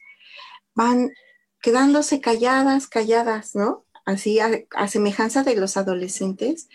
[0.75, 1.13] van
[1.61, 3.85] quedándose calladas, calladas, ¿no?
[4.07, 6.71] Así a, semejanza de los adolescentes,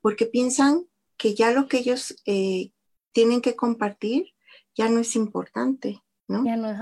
[0.00, 0.86] porque piensan
[1.18, 2.72] que ya lo que ellos eh,
[3.12, 4.32] tienen que compartir
[4.74, 6.42] ya no es importante, ¿no?
[6.42, 6.78] Ya no es.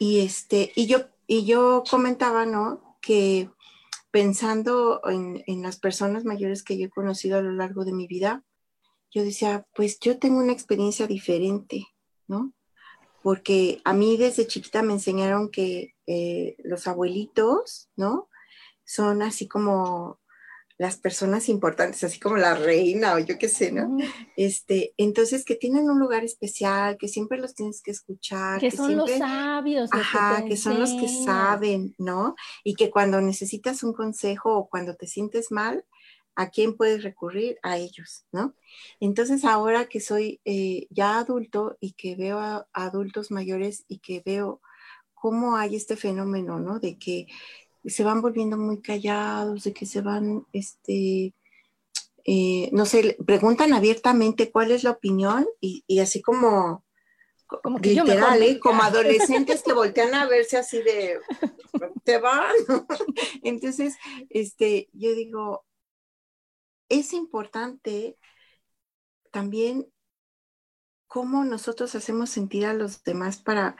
[0.00, 2.98] Y este, y yo, y yo comentaba, ¿no?
[3.00, 3.48] Que
[4.10, 8.08] pensando en, en las personas mayores que yo he conocido a lo largo de mi
[8.08, 8.42] vida,
[9.12, 11.86] yo decía, pues yo tengo una experiencia diferente,
[12.26, 12.52] ¿no?
[13.22, 18.28] porque a mí desde chiquita me enseñaron que eh, los abuelitos, ¿no?
[18.84, 20.20] Son así como
[20.76, 23.96] las personas importantes, así como la reina o yo qué sé, ¿no?
[24.36, 28.58] Este, entonces que tienen un lugar especial, que siempre los tienes que escuchar.
[28.58, 29.90] Que, son los sabios.
[29.92, 32.34] Ajá, que, son los que saben, ¿no?
[32.64, 35.84] Y que cuando necesitas un consejo o cuando te sientes mal,
[36.34, 37.58] ¿a quién puedes recurrir?
[37.62, 38.54] A ellos, ¿no?
[39.00, 44.22] Entonces ahora que soy eh, ya adulto y que veo a, adultos mayores y que
[44.24, 44.60] veo
[45.14, 46.80] cómo hay este fenómeno, ¿no?
[46.80, 47.26] De que
[47.84, 51.34] se van volviendo muy callados, de que se van, este,
[52.24, 56.84] eh, no sé, preguntan abiertamente cuál es la opinión y, así como,
[57.46, 58.58] como literal, ¿eh?
[58.60, 61.18] como adolescentes que voltean a verse así de,
[62.04, 62.54] te van.
[63.42, 63.96] Entonces,
[64.30, 65.64] este, yo digo,
[66.92, 68.16] es importante
[69.30, 69.86] también
[71.06, 73.76] cómo nosotros hacemos sentir a los demás para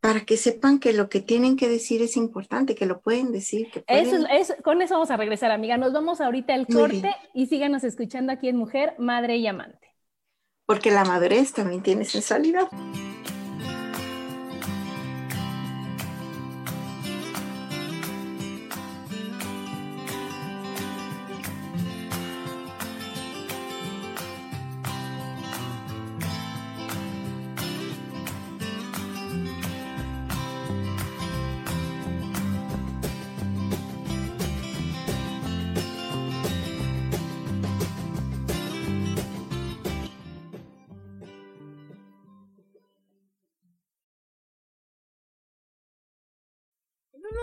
[0.00, 3.70] para que sepan que lo que tienen que decir es importante, que lo pueden decir.
[3.70, 3.84] Que
[4.64, 5.76] con eso vamos a regresar, amiga.
[5.76, 9.94] Nos vamos ahorita al corte y síganos escuchando aquí en Mujer, Madre y Amante.
[10.66, 12.68] Porque la madurez también tiene sensualidad.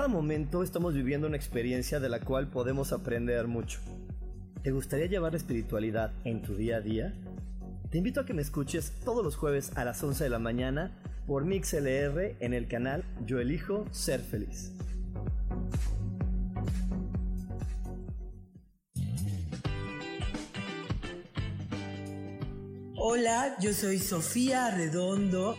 [0.00, 3.80] Cada momento estamos viviendo una experiencia de la cual podemos aprender mucho.
[4.62, 7.12] ¿Te gustaría llevar la espiritualidad en tu día a día?
[7.90, 10.98] Te invito a que me escuches todos los jueves a las 11 de la mañana
[11.26, 14.72] por MixLR en el canal Yo elijo ser feliz.
[22.96, 25.58] Hola, yo soy Sofía Redondo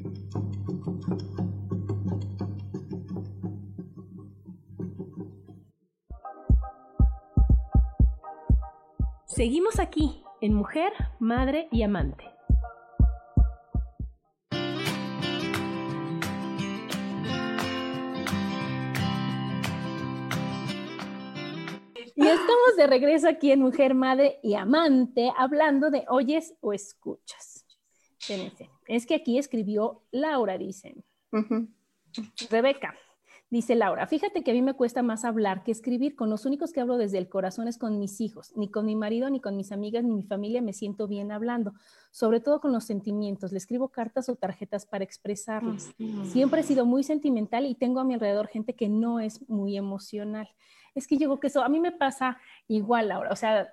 [9.41, 12.25] Seguimos aquí en Mujer, Madre y Amante.
[22.15, 27.65] Y estamos de regreso aquí en Mujer, Madre y Amante, hablando de oyes o escuchas.
[28.85, 31.03] Es que aquí escribió Laura, dicen.
[32.51, 32.93] Rebeca,
[33.51, 36.15] Dice Laura, fíjate que a mí me cuesta más hablar que escribir.
[36.15, 38.53] Con los únicos que hablo desde el corazón es con mis hijos.
[38.55, 41.73] Ni con mi marido, ni con mis amigas, ni mi familia me siento bien hablando.
[42.11, 43.51] Sobre todo con los sentimientos.
[43.51, 45.91] Le escribo cartas o tarjetas para expresarlos.
[46.31, 49.75] Siempre he sido muy sentimental y tengo a mi alrededor gente que no es muy
[49.75, 50.47] emocional.
[50.95, 52.37] Es que llegó que eso, a mí me pasa
[52.69, 53.69] igual ahora, o sea,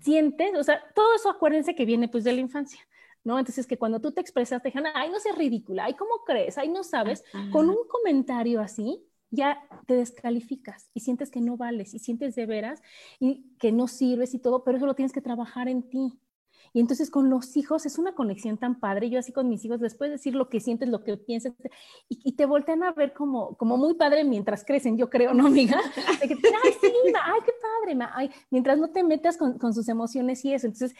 [0.00, 2.80] sientes, o sea, todo eso acuérdense que viene pues de la infancia.
[3.24, 3.38] ¿No?
[3.38, 6.56] Entonces, que cuando tú te expresas, te dijeron, ay, no seas ridícula, ay, ¿cómo crees?
[6.56, 7.24] Ay, no sabes.
[7.52, 12.46] Con un comentario así, ya te descalificas y sientes que no vales y sientes de
[12.46, 12.80] veras
[13.20, 16.18] y que no sirves y todo, pero eso lo tienes que trabajar en ti.
[16.72, 19.10] Y entonces con los hijos es una conexión tan padre.
[19.10, 21.54] Yo así con mis hijos, después de decir lo que sientes, lo que piensas,
[22.08, 25.80] y, te voltean a ver como, como muy padre mientras crecen, yo creo, ¿no, amiga?
[26.20, 26.92] De que, ay, sí,
[27.22, 30.66] ay, qué padre, ay, mientras no te metas con, con sus emociones y eso.
[30.66, 30.94] Entonces,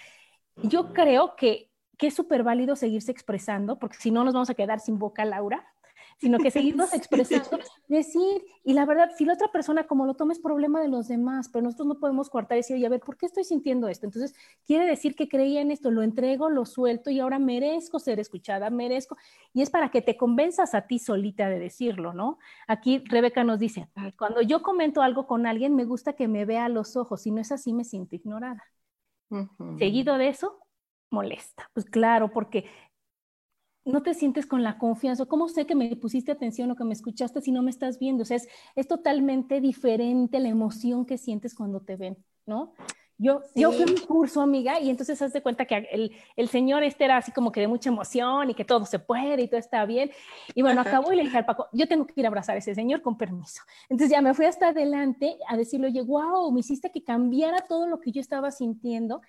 [0.62, 1.67] yo creo que,
[1.98, 5.24] que es súper válido seguirse expresando, porque si no nos vamos a quedar sin boca,
[5.24, 5.66] Laura
[6.18, 10.32] sino que seguirnos expresando, decir, y la verdad, si la otra persona como lo toma
[10.32, 13.00] es problema de los demás, pero nosotros no podemos cortar y decir, oye, a ver,
[13.00, 14.06] ¿por qué estoy sintiendo esto?
[14.06, 14.34] Entonces,
[14.66, 18.68] quiere decir que creía en esto, lo entrego, lo suelto y ahora merezco ser escuchada,
[18.70, 19.16] merezco,
[19.52, 22.38] y es para que te convenzas a ti solita de decirlo, ¿no?
[22.66, 23.88] Aquí Rebeca nos dice,
[24.18, 27.30] cuando yo comento algo con alguien, me gusta que me vea a los ojos, si
[27.30, 28.64] no es así, me siento ignorada.
[29.78, 30.58] Seguido de eso,
[31.10, 31.70] molesta.
[31.74, 32.66] Pues claro, porque
[33.88, 35.26] no te sientes con la confianza.
[35.26, 38.22] ¿Cómo sé que me pusiste atención o que me escuchaste si no me estás viendo?
[38.22, 42.74] O sea, es, totalmente diferente la emoción que sientes cuando te ven, ¿no?
[43.20, 46.48] Yo, yo fui a un curso, amiga, y entonces haz de cuenta que el, el,
[46.48, 49.48] señor este era así como que de mucha emoción y que todo se puede y
[49.48, 50.12] todo está bien.
[50.54, 52.58] Y bueno, acabó y le dije al Paco, yo tengo que ir a abrazar a
[52.58, 53.62] ese señor con permiso.
[53.88, 57.88] Entonces ya me fui hasta adelante a decirle, oye, wow, me hiciste que cambiara todo
[57.88, 59.20] lo que yo estaba sintiendo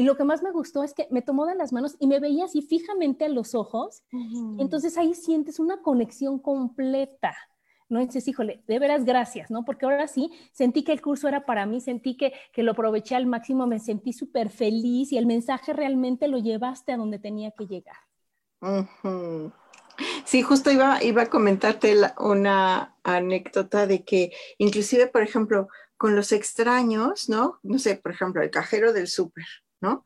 [0.00, 2.20] y lo que más me gustó es que me tomó de las manos y me
[2.20, 4.02] veía así fijamente a los ojos.
[4.56, 7.36] Entonces ahí sientes una conexión completa.
[7.90, 8.00] ¿no?
[8.00, 9.62] Dices, híjole, de veras gracias, ¿no?
[9.66, 13.14] Porque ahora sí sentí que el curso era para mí, sentí que, que lo aproveché
[13.14, 17.50] al máximo, me sentí súper feliz y el mensaje realmente lo llevaste a donde tenía
[17.50, 17.96] que llegar.
[20.24, 26.32] Sí, justo iba, iba a comentarte una anécdota de que inclusive, por ejemplo, con los
[26.32, 27.58] extraños, ¿no?
[27.62, 29.44] No sé, por ejemplo, el cajero del súper,
[29.80, 30.04] ¿no?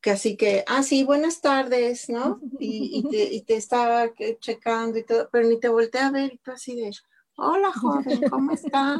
[0.00, 2.40] Que así que, ah, sí, buenas tardes, ¿no?
[2.58, 4.10] Y, te, estaba
[4.40, 6.90] checando y todo, pero ni te volteé a ver y tú así de,
[7.36, 8.98] hola joven, ¿cómo está?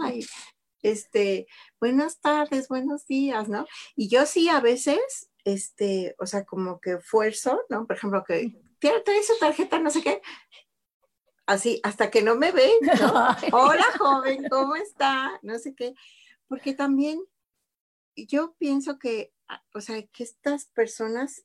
[0.83, 1.47] este,
[1.79, 3.67] buenas tardes, buenos días, ¿no?
[3.97, 7.87] Y yo sí a veces, este, o sea, como que esfuerzo, ¿no?
[7.87, 10.23] Por ejemplo, que trae su tarjeta, no sé qué,
[11.51, 13.13] así, hasta que no me ve, ¿no?
[13.53, 15.39] Hola joven, ¿cómo está?
[15.43, 15.95] No sé qué,
[16.47, 17.21] porque también
[18.17, 21.45] yo pienso que Ah, o sea, que estas personas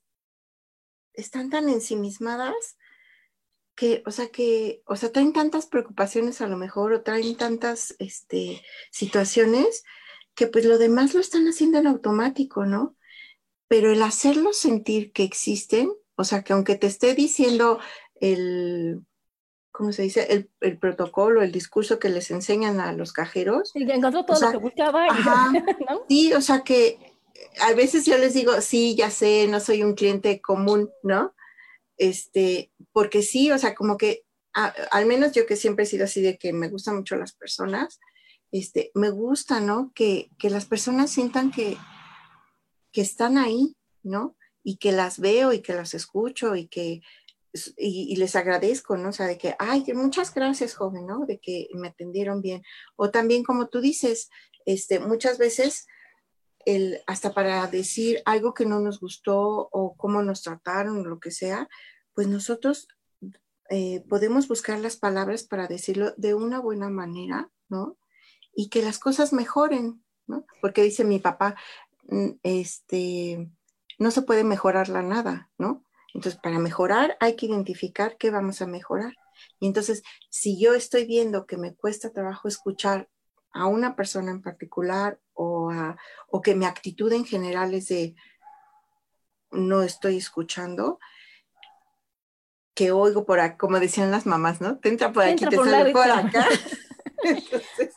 [1.13, 2.77] están tan ensimismadas
[3.73, 7.95] que, o sea, que, o sea, traen tantas preocupaciones a lo mejor o traen tantas
[7.97, 8.61] este,
[8.91, 9.83] situaciones
[10.35, 12.95] que pues lo demás lo están haciendo en automático, ¿no?
[13.67, 17.79] Pero el hacerlos sentir que existen, o sea, que aunque te esté diciendo
[18.21, 19.03] el,
[19.75, 20.27] ¿cómo se dice?
[20.29, 23.71] El, el, protocolo, el discurso que les enseñan a los cajeros.
[23.75, 25.07] Y encontró todo lo que buscaba.
[26.09, 27.15] Sí, o sea, que,
[27.61, 31.33] a veces yo les digo, sí, ya sé, no soy un cliente común, ¿no?
[31.97, 34.23] Este, porque sí, o sea, como que,
[34.53, 37.99] al menos yo que siempre he sido así de que me gustan mucho las personas,
[38.51, 39.91] este, me gusta, ¿no?
[39.93, 41.77] Que, las personas sientan que,
[42.91, 44.37] que están ahí, ¿no?
[44.63, 47.01] Y que las veo y que las escucho y que,
[47.77, 49.09] y, les agradezco, ¿no?
[49.09, 51.25] O sea, de que, ay, muchas gracias, joven, ¿no?
[51.25, 52.63] De que me atendieron bien.
[52.95, 54.29] O también, como tú dices,
[54.65, 55.87] este, muchas veces
[56.65, 61.31] el, hasta para decir algo que no nos gustó o cómo nos trataron lo que
[61.31, 61.69] sea,
[62.13, 62.87] pues nosotros
[63.69, 67.97] eh, podemos buscar las palabras para decirlo de una buena manera, ¿no?
[68.53, 70.45] Y que las cosas mejoren, ¿no?
[70.61, 71.55] Porque dice mi papá,
[72.43, 73.49] este,
[73.97, 75.84] no se puede mejorar la nada, ¿no?
[76.15, 79.13] Entonces, para mejorar hay que identificar qué vamos a mejorar.
[79.59, 83.09] Y entonces, si yo estoy viendo que me cuesta trabajo escuchar
[83.51, 85.73] a una persona en particular o,
[86.29, 88.15] o que mi actitud en general es de
[89.51, 90.99] no estoy escuchando,
[92.73, 94.79] que oigo por acá, como decían las mamás, ¿no?
[94.79, 96.47] Te entra por aquí, te sale por acá.
[97.23, 97.93] Entonces,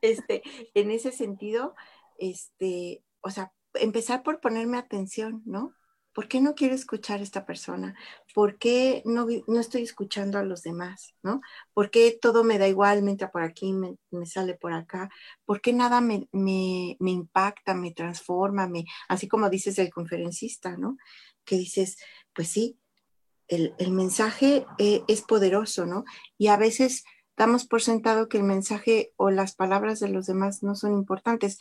[0.00, 0.42] este,
[0.74, 1.76] en ese sentido,
[2.18, 5.72] este, o sea, empezar por ponerme atención, ¿no?
[6.14, 7.96] ¿Por qué no quiero escuchar a esta persona?
[8.34, 11.14] ¿Por qué no, no estoy escuchando a los demás?
[11.22, 11.40] ¿no?
[11.74, 15.10] ¿Por qué todo me da igual, me entra por aquí, me, sale por acá?
[15.44, 16.28] ¿Por qué nada me,
[17.00, 20.96] impacta, me transforma, me, así como dices el conferencista, ¿no?
[21.44, 21.98] Que dices,
[22.32, 22.78] pues sí,
[23.48, 26.04] el, mensaje eh, es poderoso, ¿no?
[26.38, 27.04] Y a veces
[27.36, 31.58] damos por sentado que el mensaje o las palabras de los demás no son importantes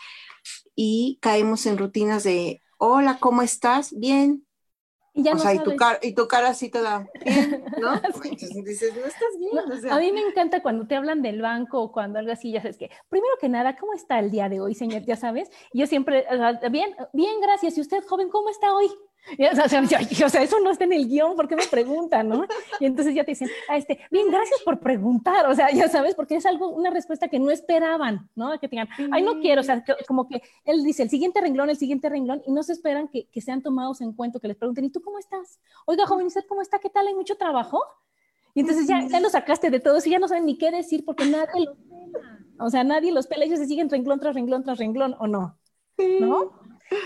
[0.76, 3.98] y caemos en rutinas de hola, ¿cómo estás?
[3.98, 4.46] Bien.
[5.14, 7.94] Y ya o no sea, y tu, cara, y tu cara así toda, bien, ¿no?
[8.24, 9.52] Entonces dices, no estás bien.
[9.54, 12.32] No, o sea, a mí me encanta cuando te hablan del banco o cuando algo
[12.32, 15.04] así, ya sabes que, primero que nada, ¿cómo está el día de hoy, señor?
[15.04, 16.26] Ya sabes, yo siempre,
[16.72, 17.78] bien, bien, gracias.
[17.78, 18.88] ¿Y usted, joven, cómo está hoy?
[19.38, 21.66] Y, o, sea, yo- o sea, eso no está en el guion, ¿por qué me
[21.66, 22.46] preguntan, no?
[22.80, 26.14] Y entonces ya te dicen, ah, este, bien, gracias por preguntar, o sea, ya sabes,
[26.14, 28.60] porque es algo, una respuesta que no esperaban, ¿no?
[28.60, 31.70] Que tengan, ay, no quiero, o sea, que- como que él dice el siguiente renglón,
[31.70, 34.58] el siguiente renglón, y no se esperan que, que sean tomados en cuenta, que les
[34.58, 35.60] pregunten, ¿y tú cómo estás?
[35.86, 36.80] Oiga, joven, ¿y usted cómo está?
[36.80, 37.08] ¿Qué tal?
[37.08, 37.82] ¿Hay mucho trabajo?
[38.54, 40.70] Y entonces ya, ya lo sacaste de todo eso, y ya no saben ni qué
[40.70, 42.40] decir porque nadie los pela.
[42.60, 45.58] O sea, nadie los pela, ellos se siguen renglón tras renglón tras renglón, ¿o no?
[46.20, 46.52] ¿No?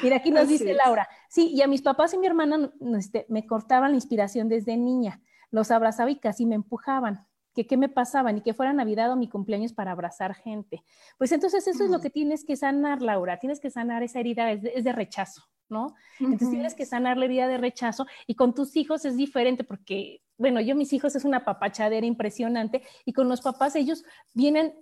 [0.03, 0.73] Mira, aquí nos Así dice.
[0.73, 4.77] Laura, sí, y a mis papás y mi hermana este, me cortaban la inspiración desde
[4.77, 5.21] niña,
[5.51, 9.15] los abrazaba y casi me empujaban, que qué me pasaban y que fuera Navidad o
[9.15, 10.83] mi cumpleaños para abrazar gente.
[11.17, 14.51] Pues entonces eso es lo que tienes que sanar, Laura, tienes que sanar esa herida,
[14.51, 15.95] es de, es de rechazo, ¿no?
[16.19, 20.21] Entonces tienes que sanar la herida de rechazo y con tus hijos es diferente porque,
[20.37, 24.03] bueno, yo mis hijos es una papachadera impresionante y con los papás ellos
[24.33, 24.73] vienen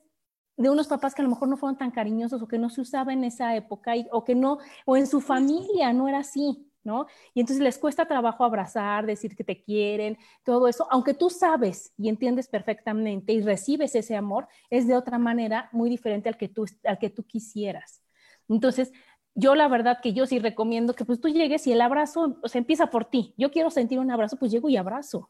[0.57, 2.81] de unos papás que a lo mejor no fueron tan cariñosos o que no se
[2.81, 6.71] usaba en esa época y- o que no, o en su familia no era así,
[6.83, 7.07] ¿no?
[7.33, 11.93] Y entonces les cuesta trabajo abrazar, decir que te quieren, todo eso, aunque tú sabes
[11.97, 16.47] y entiendes perfectamente y recibes ese amor, es de otra manera muy diferente al que
[16.49, 18.01] tú, al que tú quisieras.
[18.47, 18.91] Entonces,
[19.33, 22.47] yo la verdad que yo sí recomiendo que pues tú llegues y el abrazo, o
[22.47, 23.33] sea, empieza por ti.
[23.37, 25.29] Yo quiero sentir un abrazo, pues llego y abrazo.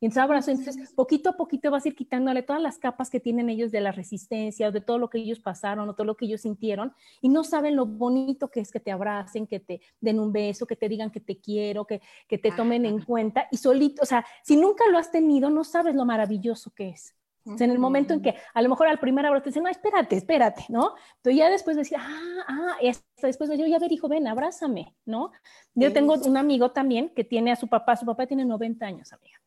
[0.00, 3.18] Y entonces abrazo, entonces poquito a poquito vas a ir quitándole todas las capas que
[3.18, 6.16] tienen ellos de la resistencia, o de todo lo que ellos pasaron, o todo lo
[6.16, 6.92] que ellos sintieron,
[7.22, 10.66] y no saben lo bonito que es que te abracen, que te den un beso,
[10.66, 14.06] que te digan que te quiero, que, que te tomen en cuenta, y solito, o
[14.06, 17.14] sea, si nunca lo has tenido, no sabes lo maravilloso que es.
[17.48, 19.62] O sea, en el momento en que a lo mejor al primer abrazo te dicen,
[19.62, 20.94] no, espérate, espérate, ¿no?
[21.22, 24.96] Pero ya después decir, ah, ah, y hasta después yo, ya ver, hijo, ven, abrázame,
[25.04, 25.30] ¿no?
[25.74, 25.94] Yo Sí.
[25.94, 29.40] tengo un amigo también que tiene a su papá, su papá tiene 90 años, amiga.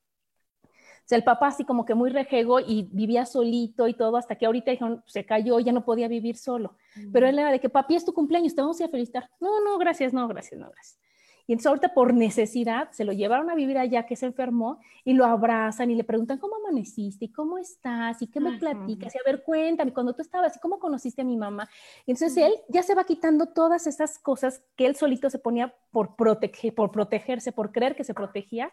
[1.10, 4.46] Sea, el papá así como que muy rejego y vivía solito y todo, hasta que
[4.46, 6.76] ahorita dijeron, se cayó, ya no podía vivir solo.
[7.12, 9.28] Pero él era de que, papi, es tu cumpleaños, te vamos a felicitar.
[9.40, 11.00] No, no, gracias, no, gracias, no, gracias.
[11.48, 15.14] Y entonces ahorita por necesidad se lo llevaron a vivir allá que se enfermó y
[15.14, 19.18] lo abrazan y le preguntan cómo amaneciste y cómo estás y qué me platicas y
[19.18, 21.68] a ver cuéntame cuando tú estabas y cómo conociste a mi mamá.
[22.06, 25.74] Y entonces él ya se va quitando todas esas cosas que él solito se ponía
[25.90, 28.72] por, protege, por protegerse, por creer que se protegía.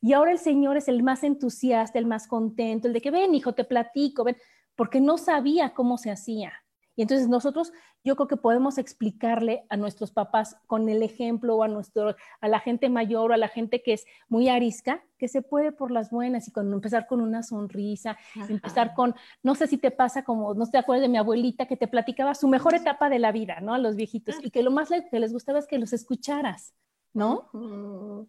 [0.00, 3.34] Y ahora el Señor es el más entusiasta, el más contento, el de que ven,
[3.34, 4.36] hijo, te platico, ven,
[4.76, 6.52] porque no sabía cómo se hacía.
[6.94, 7.72] Y entonces nosotros,
[8.02, 12.48] yo creo que podemos explicarle a nuestros papás con el ejemplo o a, nuestro, a
[12.48, 15.92] la gente mayor o a la gente que es muy arisca, que se puede por
[15.92, 18.16] las buenas y con empezar con una sonrisa,
[18.48, 21.76] empezar con, no sé si te pasa como, no te acuerdas de mi abuelita que
[21.76, 23.74] te platicaba su mejor etapa de la vida, ¿no?
[23.74, 26.74] A los viejitos y que lo más le- que les gustaba es que los escucharas,
[27.14, 27.48] ¿no?
[27.52, 28.28] Ujú.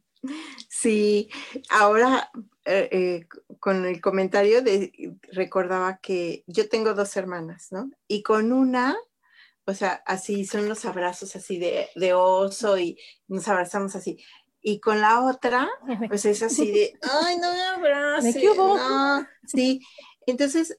[0.67, 1.29] Sí,
[1.69, 2.29] ahora
[2.65, 3.27] eh, eh,
[3.59, 7.89] con el comentario de, recordaba que yo tengo dos hermanas, ¿no?
[8.07, 8.97] Y con una,
[9.65, 12.97] o sea, así son los abrazos así de, de oso y
[13.27, 14.23] nos abrazamos así.
[14.61, 15.69] Y con la otra,
[16.09, 18.77] pues es así de, ay, no me abraces, ¿qué hubo?
[18.77, 19.27] no".
[19.47, 19.81] Sí,
[20.25, 20.77] entonces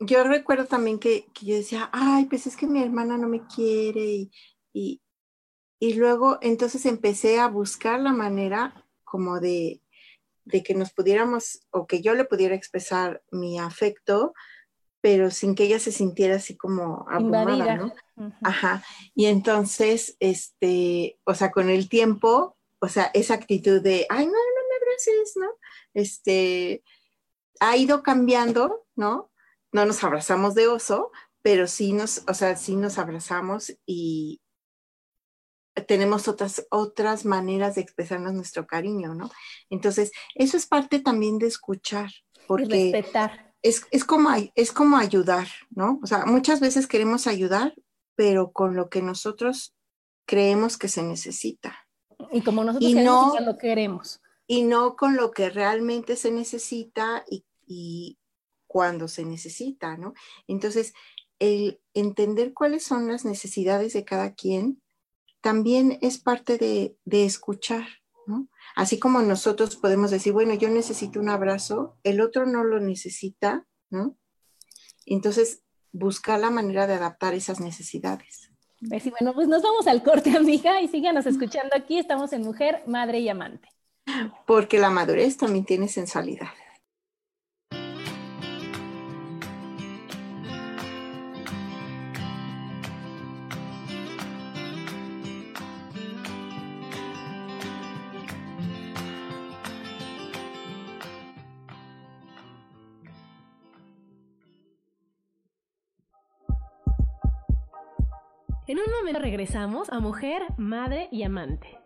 [0.00, 3.46] yo recuerdo también que, que yo decía, ay, pues es que mi hermana no me
[3.46, 4.30] quiere y,
[4.72, 5.02] y,
[5.80, 9.80] y luego entonces empecé a buscar la manera como de,
[10.44, 14.34] de que nos pudiéramos o que yo le pudiera expresar mi afecto,
[15.00, 17.76] pero sin que ella se sintiera así como abrumada, Invadida.
[18.16, 18.34] ¿no?
[18.42, 18.82] Ajá.
[19.14, 24.32] Y entonces, este, o sea, con el tiempo, o sea, esa actitud de, ay, no,
[24.32, 25.48] no me abraces, ¿no?
[25.94, 26.82] Este,
[27.60, 29.30] ha ido cambiando, ¿no?
[29.72, 31.12] No nos abrazamos de oso,
[31.42, 34.40] pero sí nos, o sea, sí nos abrazamos y
[35.86, 39.30] tenemos otras, otras maneras de expresarnos nuestro cariño, ¿no?
[39.70, 43.54] Entonces, eso es parte también de escuchar, Y porque respetar.
[43.62, 45.98] es, es, como, es como ayudar, ¿no?
[46.02, 47.74] O sea, muchas veces queremos ayudar,
[48.14, 49.74] pero con lo que nosotros
[50.26, 51.86] creemos que se necesita
[52.32, 54.20] Y como nosotros y queremos no- y cuando queremos.
[54.46, 58.18] y no con lo que realmente se necesita y, y
[58.66, 60.14] cuando se necesita, ¿no?
[60.46, 60.92] Entonces,
[61.38, 64.82] el entender cuáles son las necesidades de cada quien
[65.40, 67.86] también es parte de, de escuchar,
[68.26, 68.48] ¿no?
[68.76, 73.66] Así como nosotros podemos decir, bueno, yo necesito un abrazo, el otro no lo necesita,
[73.90, 74.16] ¿no?
[75.06, 75.62] Entonces,
[75.92, 78.50] buscar la manera de adaptar esas necesidades.
[78.86, 81.98] Pues sí, bueno, pues nos vamos al corte, amiga, y síganos escuchando aquí.
[81.98, 83.68] Estamos en Mujer, Madre y Amante.
[84.46, 86.48] Porque la madurez también tiene sensualidad.
[108.78, 111.80] En un momento regresamos a Mujer, Madre y Amante.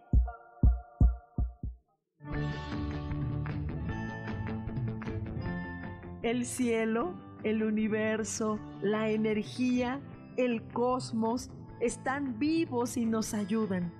[6.22, 7.14] El cielo,
[7.44, 10.00] el universo, la energía,
[10.36, 13.90] el cosmos están vivos y nos ayudan.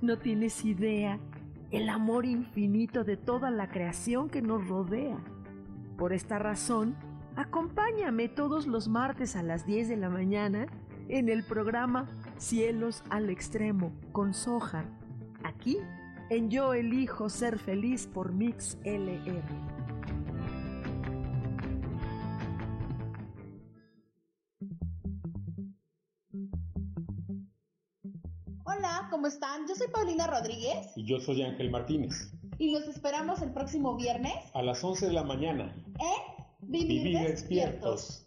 [0.00, 1.20] No tienes idea
[1.70, 5.18] el amor infinito de toda la creación que nos rodea.
[5.98, 6.96] Por esta razón,
[7.36, 10.66] acompáñame todos los martes a las 10 de la mañana
[11.08, 12.08] en el programa
[12.42, 14.84] Cielos al Extremo con Soja,
[15.44, 15.78] aquí
[16.28, 19.44] en Yo Elijo Ser Feliz por Mix LR.
[28.64, 29.68] Hola, ¿cómo están?
[29.68, 30.88] Yo soy Paulina Rodríguez.
[30.96, 32.34] Y yo soy Ángel Martínez.
[32.58, 34.34] Y los esperamos el próximo viernes.
[34.52, 35.72] A las 11 de la mañana.
[36.00, 38.26] En Vivir, Vivir despiertos.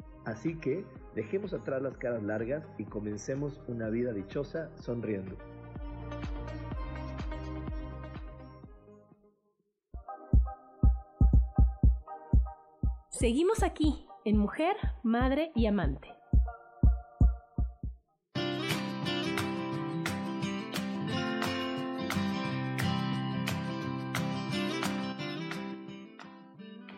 [0.25, 5.35] Así que dejemos atrás las caras largas y comencemos una vida dichosa sonriendo.
[13.09, 16.20] Seguimos aquí en Mujer, Madre y Amante.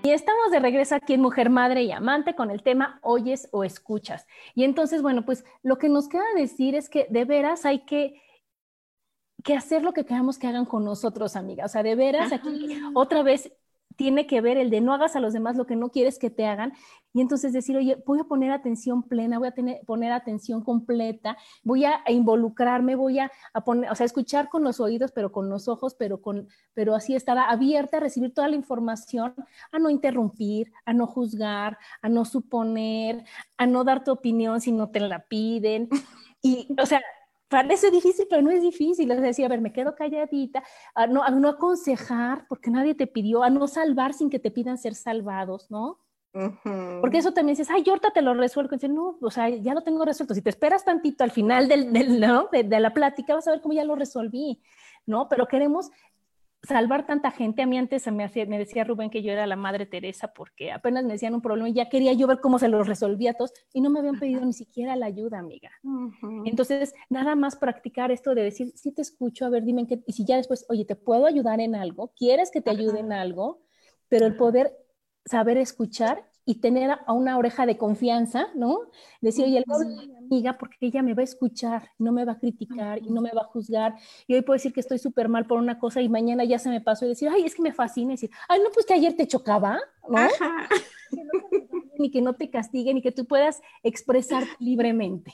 [0.06, 3.64] Y estamos de regreso aquí en Mujer, Madre y Amante con el tema Oyes o
[3.64, 4.28] Escuchas.
[4.54, 8.22] Y entonces, bueno, pues lo que nos queda decir es que de veras hay que,
[9.46, 11.64] que hacer lo que queramos que hagan con nosotros, amiga.
[11.64, 13.50] O sea, de veras aquí otra vez
[13.96, 16.30] tiene que ver el de no hagas a los demás lo que no quieres que
[16.30, 16.74] te hagan
[17.14, 21.38] y entonces decir, oye, voy a poner atención plena, voy a tener, poner atención completa,
[21.64, 23.32] voy a, involucrarme, voy a,
[23.64, 27.16] poner, o sea, escuchar con los oídos, pero con los ojos, pero, con, pero así
[27.16, 29.36] estar abierta a recibir toda la información,
[29.72, 33.24] a no interrumpir, a no juzgar, a no suponer,
[33.58, 35.90] a no dar tu opinión si no te la piden.
[36.42, 37.00] Y, o sea,
[37.54, 39.08] parece difícil, pero no es difícil.
[39.08, 40.64] Les decía, a ver, me quedo calladita,
[40.96, 44.50] a no, a no aconsejar porque nadie te pidió, a no salvar sin que te
[44.50, 46.00] pidan ser salvados, ¿no?
[47.00, 48.74] Porque eso también dices, ay, yo ahorita te lo resuelvo.
[48.74, 50.34] Y dices, no, o sea, ya lo tengo resuelto.
[50.34, 52.50] Si te esperas tantito al final del, del ¿no?
[52.52, 54.60] de, de, la plática, vas a ver cómo ya lo resolví,
[55.06, 55.30] ¿no?
[55.30, 55.92] Pero queremos
[56.64, 57.62] salvar tanta gente.
[57.62, 60.72] A mí antes me, hacía, me decía Rubén que yo era la madre Teresa porque
[60.72, 63.34] apenas me decían un problema y ya quería yo ver cómo se los resolvía a
[63.34, 65.72] todos y no me habían pedido ni siquiera la ayuda, amiga.
[66.46, 70.14] Entonces, nada más practicar esto de decir, sí te escucho, a ver, dime qué, y
[70.14, 72.14] si ya después, oye, ¿te puedo ayudar en algo?
[72.16, 73.62] ¿Quieres que te ayude en algo?
[74.08, 74.78] Pero el poder
[75.26, 78.80] saber escuchar y tener a una oreja de confianza, ¿no?
[79.22, 83.00] Decir, oye, mi amiga porque ella me va a escuchar, no me va a criticar
[83.00, 83.96] y no me va a juzgar.
[84.28, 86.70] Y hoy puedo decir que estoy súper mal por una cosa y mañana ya se
[86.70, 88.14] me pasó y decir, ay, es que me fascina.
[88.14, 89.80] Y decir, ay, no, pues que ayer te chocaba,
[90.10, 90.28] ¿no?
[91.10, 91.68] Que no te
[92.00, 95.34] ni que no te castiguen y que tú puedas expresar libremente.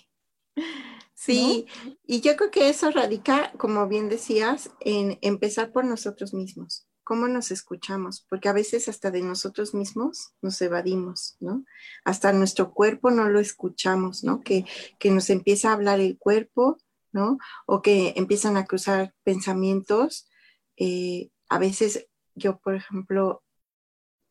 [1.13, 1.95] Sí, ¿no?
[2.05, 7.27] y yo creo que eso radica, como bien decías, en empezar por nosotros mismos cómo
[7.27, 11.65] nos escuchamos, porque a veces hasta de nosotros mismos nos evadimos, ¿no?
[12.05, 14.41] Hasta nuestro cuerpo no lo escuchamos, ¿no?
[14.41, 14.63] Que,
[14.99, 16.77] que nos empieza a hablar el cuerpo,
[17.11, 17.39] ¿no?
[17.65, 20.29] O que empiezan a cruzar pensamientos,
[20.77, 22.05] eh, a veces
[22.35, 23.41] yo, por ejemplo,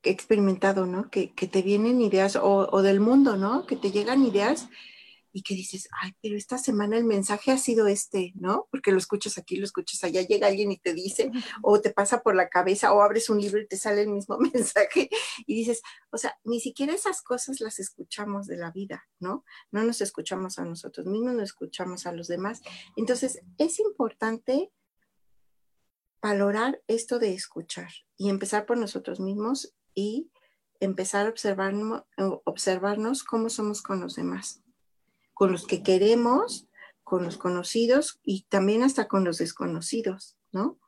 [0.04, 1.10] he experimentado, ¿no?
[1.10, 3.66] Que, que te vienen ideas o, o, del mundo, ¿no?
[3.66, 4.68] Que te llegan ideas
[5.38, 8.66] y que dices, ay, pero esta semana el mensaje ha sido este, ¿no?
[8.72, 11.30] Porque lo escuchas aquí, lo escuchas allá, llega alguien y te dice,
[11.62, 14.36] o te pasa por la cabeza, o abres un libro y te sale el mismo
[14.52, 15.08] mensaje
[15.46, 15.80] y dices,
[16.10, 19.44] o sea, ni siquiera esas cosas las escuchamos de la vida, ¿no?
[19.70, 22.60] No nos escuchamos a nosotros mismos, no escuchamos a los demás.
[22.96, 24.72] Entonces, es importante
[26.20, 30.32] valorar esto de escuchar y empezar por nosotros mismos y
[30.80, 32.02] empezar a observarnos,
[32.44, 34.64] observarnos cómo somos con los demás
[35.38, 36.66] con los que queremos,
[37.04, 40.80] con los conocidos y también hasta con los desconocidos, ¿no?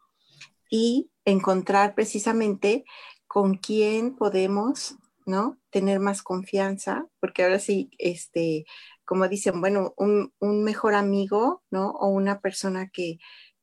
[0.68, 2.84] Y encontrar precisamente
[3.28, 5.56] con quién podemos, ¿no?
[5.70, 8.64] Tener más confianza, porque ahora sí, este,
[9.04, 11.90] como dicen, bueno, un, mejor amigo, ¿no?
[11.90, 13.18] O una persona que,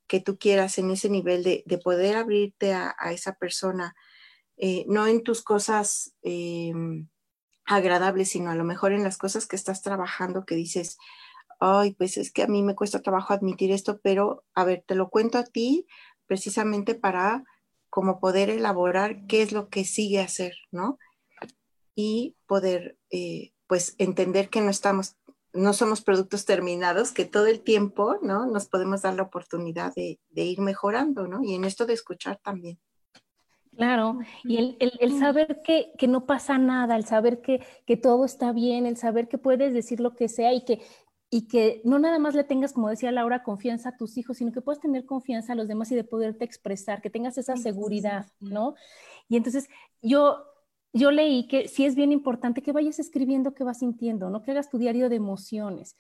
[0.08, 3.94] que tú quieras en ese nivel de, de poder abrirte a, esa persona,
[4.56, 6.72] eh, no en tus cosas eh,
[7.68, 10.98] agradable, sino a lo mejor en las cosas que estás trabajando que dices,
[11.60, 14.96] ay, pues es que a mí me cuesta trabajo admitir esto, pero a ver, te
[14.96, 15.86] lo cuento a ti
[16.26, 17.44] precisamente para
[17.90, 20.98] como poder elaborar qué es lo que sigue hacer, ¿no?
[21.96, 25.18] Y poder, eh, pues, entender que no estamos,
[25.54, 28.46] no somos productos terminados, que todo el tiempo, ¿no?
[28.46, 31.44] Nos podemos dar la oportunidad de, de ir mejorando, ¿no?
[31.44, 32.80] Y en esto de escuchar también.
[33.78, 37.96] Claro, y el, el, el saber que, que, no pasa nada, el saber que, que,
[37.96, 40.82] todo está bien, el saber que puedes decir lo que sea y que,
[41.30, 44.52] y que no nada más le tengas, como decía Laura, confianza a tus hijos, sino
[44.52, 48.26] que puedas tener confianza a los demás y de poderte expresar, que tengas esa seguridad,
[48.40, 48.74] ¿no?
[49.30, 49.70] Y entonces
[50.02, 50.44] yo,
[50.92, 54.42] yo leí que sí es bien importante que vayas escribiendo qué vas sintiendo, ¿no?
[54.42, 55.96] Que hagas tu diario de emociones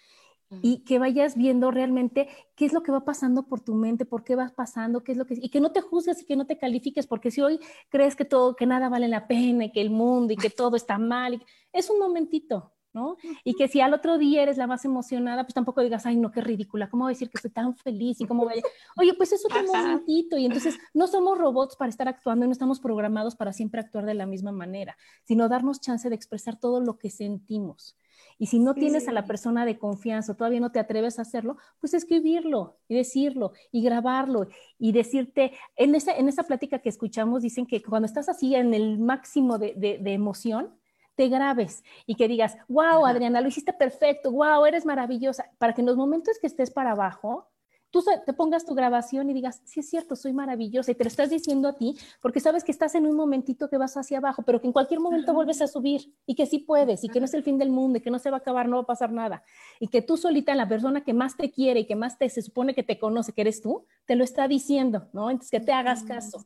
[0.61, 4.23] y que vayas viendo realmente qué es lo que va pasando por tu mente, por
[4.23, 6.45] qué vas pasando, qué es lo que y que no te juzgues y que no
[6.45, 9.81] te califiques, porque si hoy crees que todo que nada vale la pena y que
[9.81, 11.43] el mundo y que todo está mal,
[11.73, 13.17] es un momentito, ¿no?
[13.43, 16.31] Y que si al otro día eres la más emocionada, pues tampoco digas, ay, no,
[16.31, 18.61] qué ridícula, ¿cómo voy a decir que estoy tan feliz y cómo voy a...
[19.01, 22.53] Oye, pues es otro momentito y entonces no somos robots para estar actuando y no
[22.53, 26.79] estamos programados para siempre actuar de la misma manera, sino darnos chance de expresar todo
[26.79, 27.97] lo que sentimos.
[28.39, 31.23] Y si no sí, tienes a la persona de confianza, todavía no te atreves a
[31.23, 36.89] hacerlo, pues escribirlo y decirlo y grabarlo y decirte, en esa, en esa plática que
[36.89, 40.75] escuchamos, dicen que cuando estás así en el máximo de, de, de emoción,
[41.15, 45.81] te grabes y que digas, wow, Adriana, lo hiciste perfecto, wow, eres maravillosa, para que
[45.81, 47.49] en los momentos que estés para abajo,
[47.91, 51.07] tú te pongas tu grabación y digas, sí es cierto, soy maravillosa y te lo
[51.07, 54.43] estás diciendo a ti porque sabes que estás en un momentito que vas hacia abajo,
[54.43, 57.25] pero que en cualquier momento vuelves a subir y que sí puedes y que no
[57.25, 58.87] es el fin del mundo y que no se va a acabar, no va a
[58.87, 59.43] pasar nada
[59.79, 62.41] y que tú solita, la persona que más te quiere y que más te se
[62.41, 65.29] supone que te conoce, que eres tú, te lo está diciendo, ¿no?
[65.29, 66.45] Entonces que te hagas caso.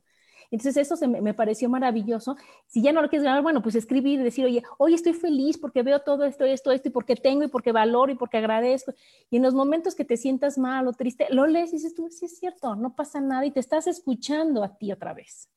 [0.52, 2.36] Entonces eso me, pareció maravilloso.
[2.66, 5.58] Si ya no lo quieres grabar, bueno, pues escribir y decir, oye, hoy estoy feliz
[5.58, 8.92] porque veo todo esto, esto, esto, y porque tengo y porque valoro y porque agradezco.
[9.30, 12.08] Y en los momentos que te sientas mal o triste, lo lees y dices tú,
[12.10, 15.48] sí es cierto, no pasa nada y te estás escuchando a ti otra vez.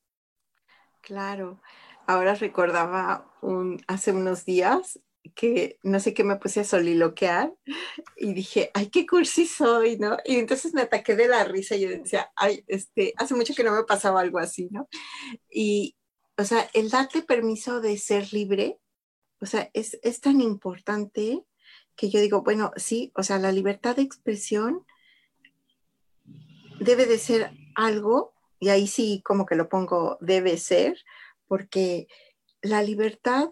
[1.02, 1.62] Claro.
[2.08, 3.32] Ahora recordaba
[3.88, 5.00] hace unos días
[5.34, 7.54] que no sé qué me puse a soliloquear
[8.18, 10.18] y dije, ay, qué cursi soy, ¿no?
[10.26, 13.64] Y entonces me ataqué de la risa y yo decía, ay, este, hace mucho que
[13.64, 14.88] no me pasaba algo así, ¿no?
[15.50, 15.96] Y,
[16.38, 18.78] o sea, el darte permiso de ser libre,
[19.42, 21.44] o sea, es, es tan importante
[21.96, 24.86] que yo digo, bueno, sí, o sea, la libertad de expresión
[26.80, 30.98] debe de ser algo, y ahí sí como que lo pongo, debe ser,
[31.48, 32.08] porque
[32.62, 33.50] la libertad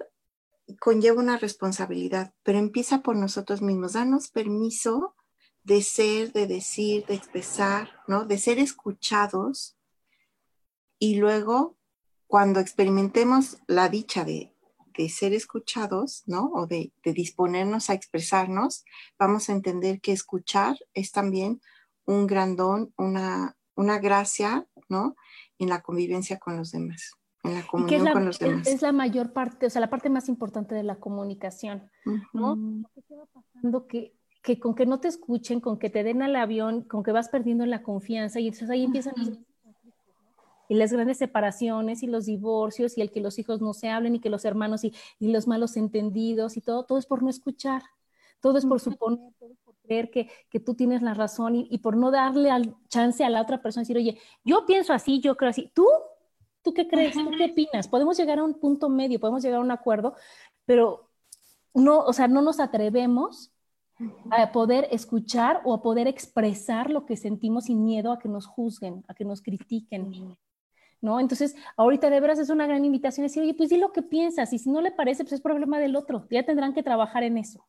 [0.79, 3.93] conlleva una responsabilidad, pero empieza por nosotros mismos.
[3.93, 5.15] Danos permiso
[5.63, 8.25] de ser, de decir, de expresar, ¿no?
[8.25, 9.77] De ser escuchados
[10.99, 11.77] y luego
[12.27, 14.53] cuando experimentemos la dicha de,
[14.97, 16.51] de ser escuchados, ¿no?
[16.53, 18.85] O de, disponernos a expresarnos,
[19.17, 21.61] vamos a entender que escuchar es también
[22.05, 25.15] un gran don, una, una gracia, ¿no?
[25.59, 27.13] En la convivencia con los demás
[27.43, 28.67] en la comunión es la, con los demás.
[28.67, 31.89] Es la mayor parte, o sea, la parte más importante de la comunicación,
[32.33, 32.53] ¿no?
[32.53, 32.85] Uh -huh.
[33.07, 33.87] ¿Qué va pasando?
[33.87, 37.11] Que, que con que no te escuchen, con que te den al avión, con que
[37.11, 39.29] vas perdiendo la confianza y entonces ahí empiezan uh -huh.
[39.29, 39.39] los
[40.69, 44.15] y las grandes separaciones y los divorcios y el que los hijos no se hablen
[44.15, 47.29] y que los hermanos y, y los malos entendidos y todo, todo es por no
[47.29, 47.81] escuchar,
[48.39, 51.67] todo es por suponer, todo es por creer que, que tú tienes la razón y,
[51.69, 55.19] y por no darle al chance a la otra persona decir, oye, yo pienso así,
[55.19, 55.85] yo creo así, tú
[56.63, 57.13] ¿Tú qué crees?
[57.13, 57.87] ¿Tú qué opinas?
[57.87, 60.15] Podemos llegar a un punto medio, podemos llegar a un acuerdo,
[60.65, 61.09] pero
[61.73, 63.51] no, o sea, no nos atrevemos
[64.31, 68.45] a poder escuchar o a poder expresar lo que sentimos sin miedo a que nos
[68.45, 70.35] juzguen, a que nos critiquen.
[71.01, 71.19] ¿no?
[71.19, 74.53] Entonces, ahorita de veras es una gran invitación decir, oye, pues di lo que piensas
[74.53, 77.37] y si no le parece, pues es problema del otro, ya tendrán que trabajar en
[77.37, 77.65] eso.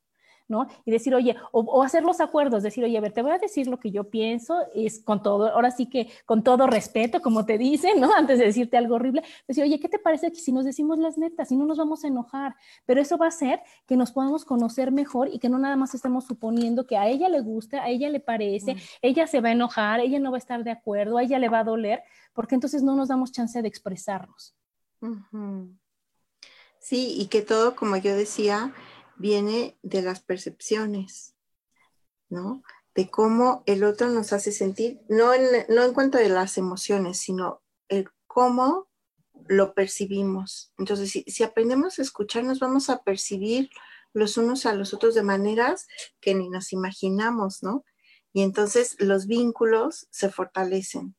[0.48, 0.66] ¿No?
[0.84, 3.66] Y decir, oye, o, hacer los acuerdos, decir, oye, a ver, te voy a decir
[3.66, 7.58] lo que yo pienso, es con todo, ahora sí que con todo respeto, como te
[7.58, 8.12] dicen, ¿no?
[8.16, 11.18] Antes de decirte algo horrible, decir, oye, ¿qué te parece que si nos decimos las
[11.18, 12.54] netas, si no nos vamos a enojar?
[12.84, 15.94] Pero eso va a hacer que nos podamos conocer mejor y que no nada más
[15.94, 19.52] estemos suponiendo que a ella le gusta, a ella le parece, ella se va a
[19.52, 22.54] enojar, ella no va a estar de acuerdo, a ella le va a doler, porque
[22.54, 24.54] entonces no nos damos chance de expresarnos.
[26.78, 28.74] Sí, y que todo, como yo decía,
[29.16, 31.34] viene de las percepciones,
[32.28, 32.62] ¿no?
[32.94, 37.18] De cómo el otro nos hace sentir, no en, no en cuanto de las emociones,
[37.18, 38.88] sino el cómo
[39.46, 40.72] lo percibimos.
[40.78, 43.70] Entonces, si, si aprendemos a escucharnos, vamos a percibir
[44.12, 45.88] los unos a los otros de maneras
[46.20, 47.84] que ni nos imaginamos, ¿no?
[48.32, 51.16] Y entonces los vínculos se fortalecen.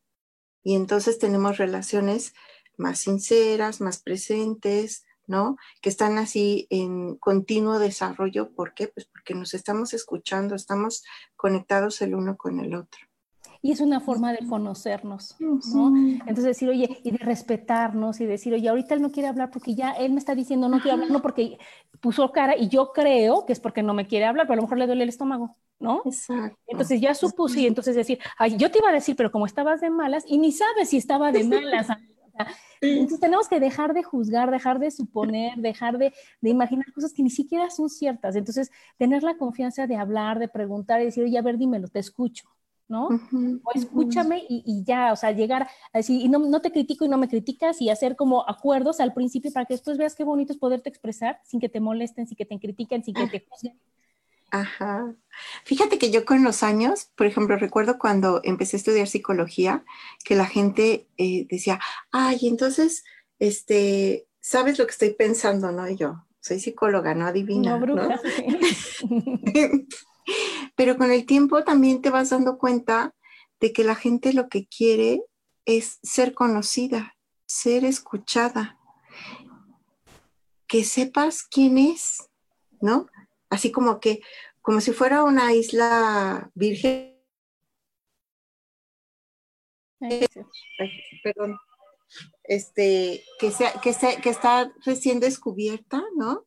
[0.64, 2.34] Y entonces tenemos relaciones
[2.78, 5.58] más sinceras, más presentes, ¿no?
[5.82, 8.52] Que están así en continuo desarrollo.
[8.52, 8.88] ¿Por qué?
[8.88, 11.04] Pues porque nos estamos escuchando, estamos
[11.36, 13.02] conectados el uno con el otro.
[13.66, 15.92] Y es una forma de conocernos, ¿no?
[15.98, 19.74] Entonces decir, oye, y de respetarnos y decir, oye, ahorita él no quiere hablar porque
[19.74, 21.58] ya él me está diciendo no quiere hablar, no porque
[22.00, 24.62] puso cara y yo creo que es porque no me quiere hablar, pero a lo
[24.62, 26.04] mejor le duele el estómago, ¿no?
[26.06, 26.60] Exacto.
[26.68, 29.82] Entonces ya supuse y entonces decir, ay, yo te iba a decir, pero como estabas
[29.82, 31.88] de malas y ni sabes si estaba de malas,
[32.82, 37.30] entonces tenemos que dejar de juzgar, dejar de suponer, dejar de, imaginar cosas que ni
[37.30, 38.36] siquiera son ciertas.
[38.36, 42.00] Entonces, tener la confianza de hablar, de preguntar y decir, oye, a ver, dímelo, te
[42.00, 42.50] escucho.
[42.88, 43.08] ¿no?
[43.08, 47.10] o escúchame y, ya, o sea, llegar a decir, y no, no, te critico y
[47.10, 50.54] no me criticas y hacer como acuerdos al principio para que después veas qué bonito
[50.54, 53.30] es poderte expresar sin que te molesten, sin que te critiquen, sin que ah.
[53.32, 53.80] te juzguen.
[54.56, 55.14] Ajá.
[55.66, 59.84] Fíjate que yo con los años, por ejemplo, recuerdo cuando empecé a estudiar psicología,
[60.24, 61.82] que la gente eh, decía,
[62.14, 63.04] ay, entonces,
[63.38, 65.74] este, ¿sabes lo que estoy pensando?
[65.74, 65.90] ¿No?
[65.90, 67.78] Y yo, soy psicóloga, no adivina.
[67.78, 67.98] No,
[70.78, 73.14] Pero con el tiempo también te vas dando cuenta
[73.60, 75.22] de que la gente lo que quiere
[75.66, 78.80] es ser conocida, ser escuchada,
[80.66, 82.30] que sepas quién es,
[82.80, 83.08] ¿no?
[83.50, 84.22] Así como que,
[84.62, 87.16] como si fuera una isla virgen.
[91.24, 91.58] perdón,
[92.44, 96.46] este, que, sea, que, sea, que está recién descubierta, ¿no?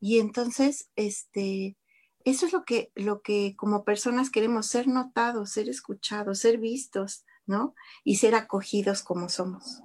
[0.00, 1.76] Y entonces, este,
[2.24, 7.24] eso es lo que, lo que como personas queremos, ser notados, ser escuchados, ser vistos,
[7.46, 7.74] ¿no?
[8.02, 9.82] Y ser acogidos como somos.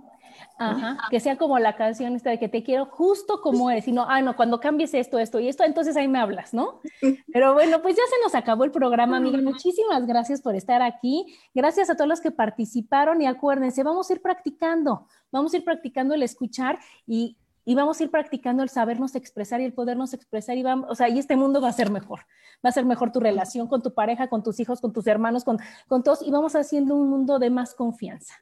[0.58, 3.92] Ajá, que sea como la canción esta de que te quiero justo como eres, y
[3.92, 6.82] no, ah, no, cuando cambies esto, esto y esto, entonces ahí me hablas, ¿no?
[7.34, 9.40] Pero bueno, pues ya se nos acabó el programa, amiga.
[9.42, 11.26] Muchísimas gracias por estar aquí.
[11.54, 15.64] Gracias a todos los que participaron y acuérdense, vamos a ir practicando, vamos a ir
[15.64, 20.14] practicando el escuchar y, y vamos a ir practicando el sabernos expresar y el podernos
[20.14, 22.22] expresar y vamos, o sea, y este mundo va a ser mejor.
[22.66, 25.44] Va a ser mejor tu relación con tu pareja, con tus hijos, con tus hermanos,
[25.44, 28.36] con, con todos y vamos haciendo un mundo de más confianza.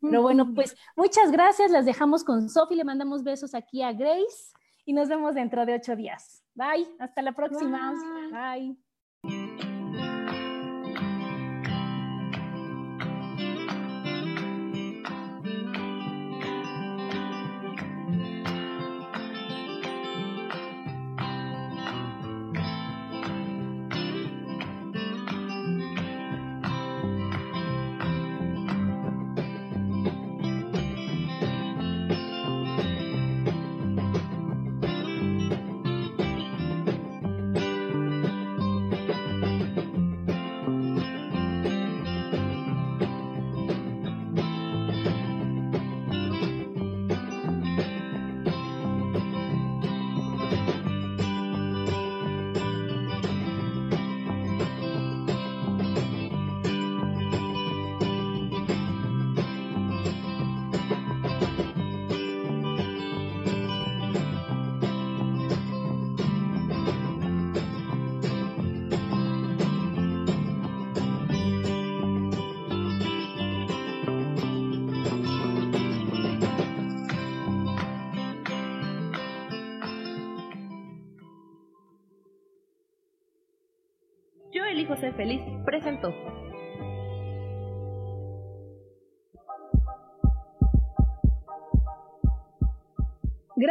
[0.00, 1.70] Pero bueno, pues muchas gracias.
[1.70, 2.74] Las dejamos con Sofi.
[2.74, 4.52] Le mandamos besos aquí a Grace
[4.84, 6.42] y nos vemos dentro de ocho días.
[6.54, 6.88] Bye.
[6.98, 7.94] Hasta la próxima.
[8.32, 9.75] Bye.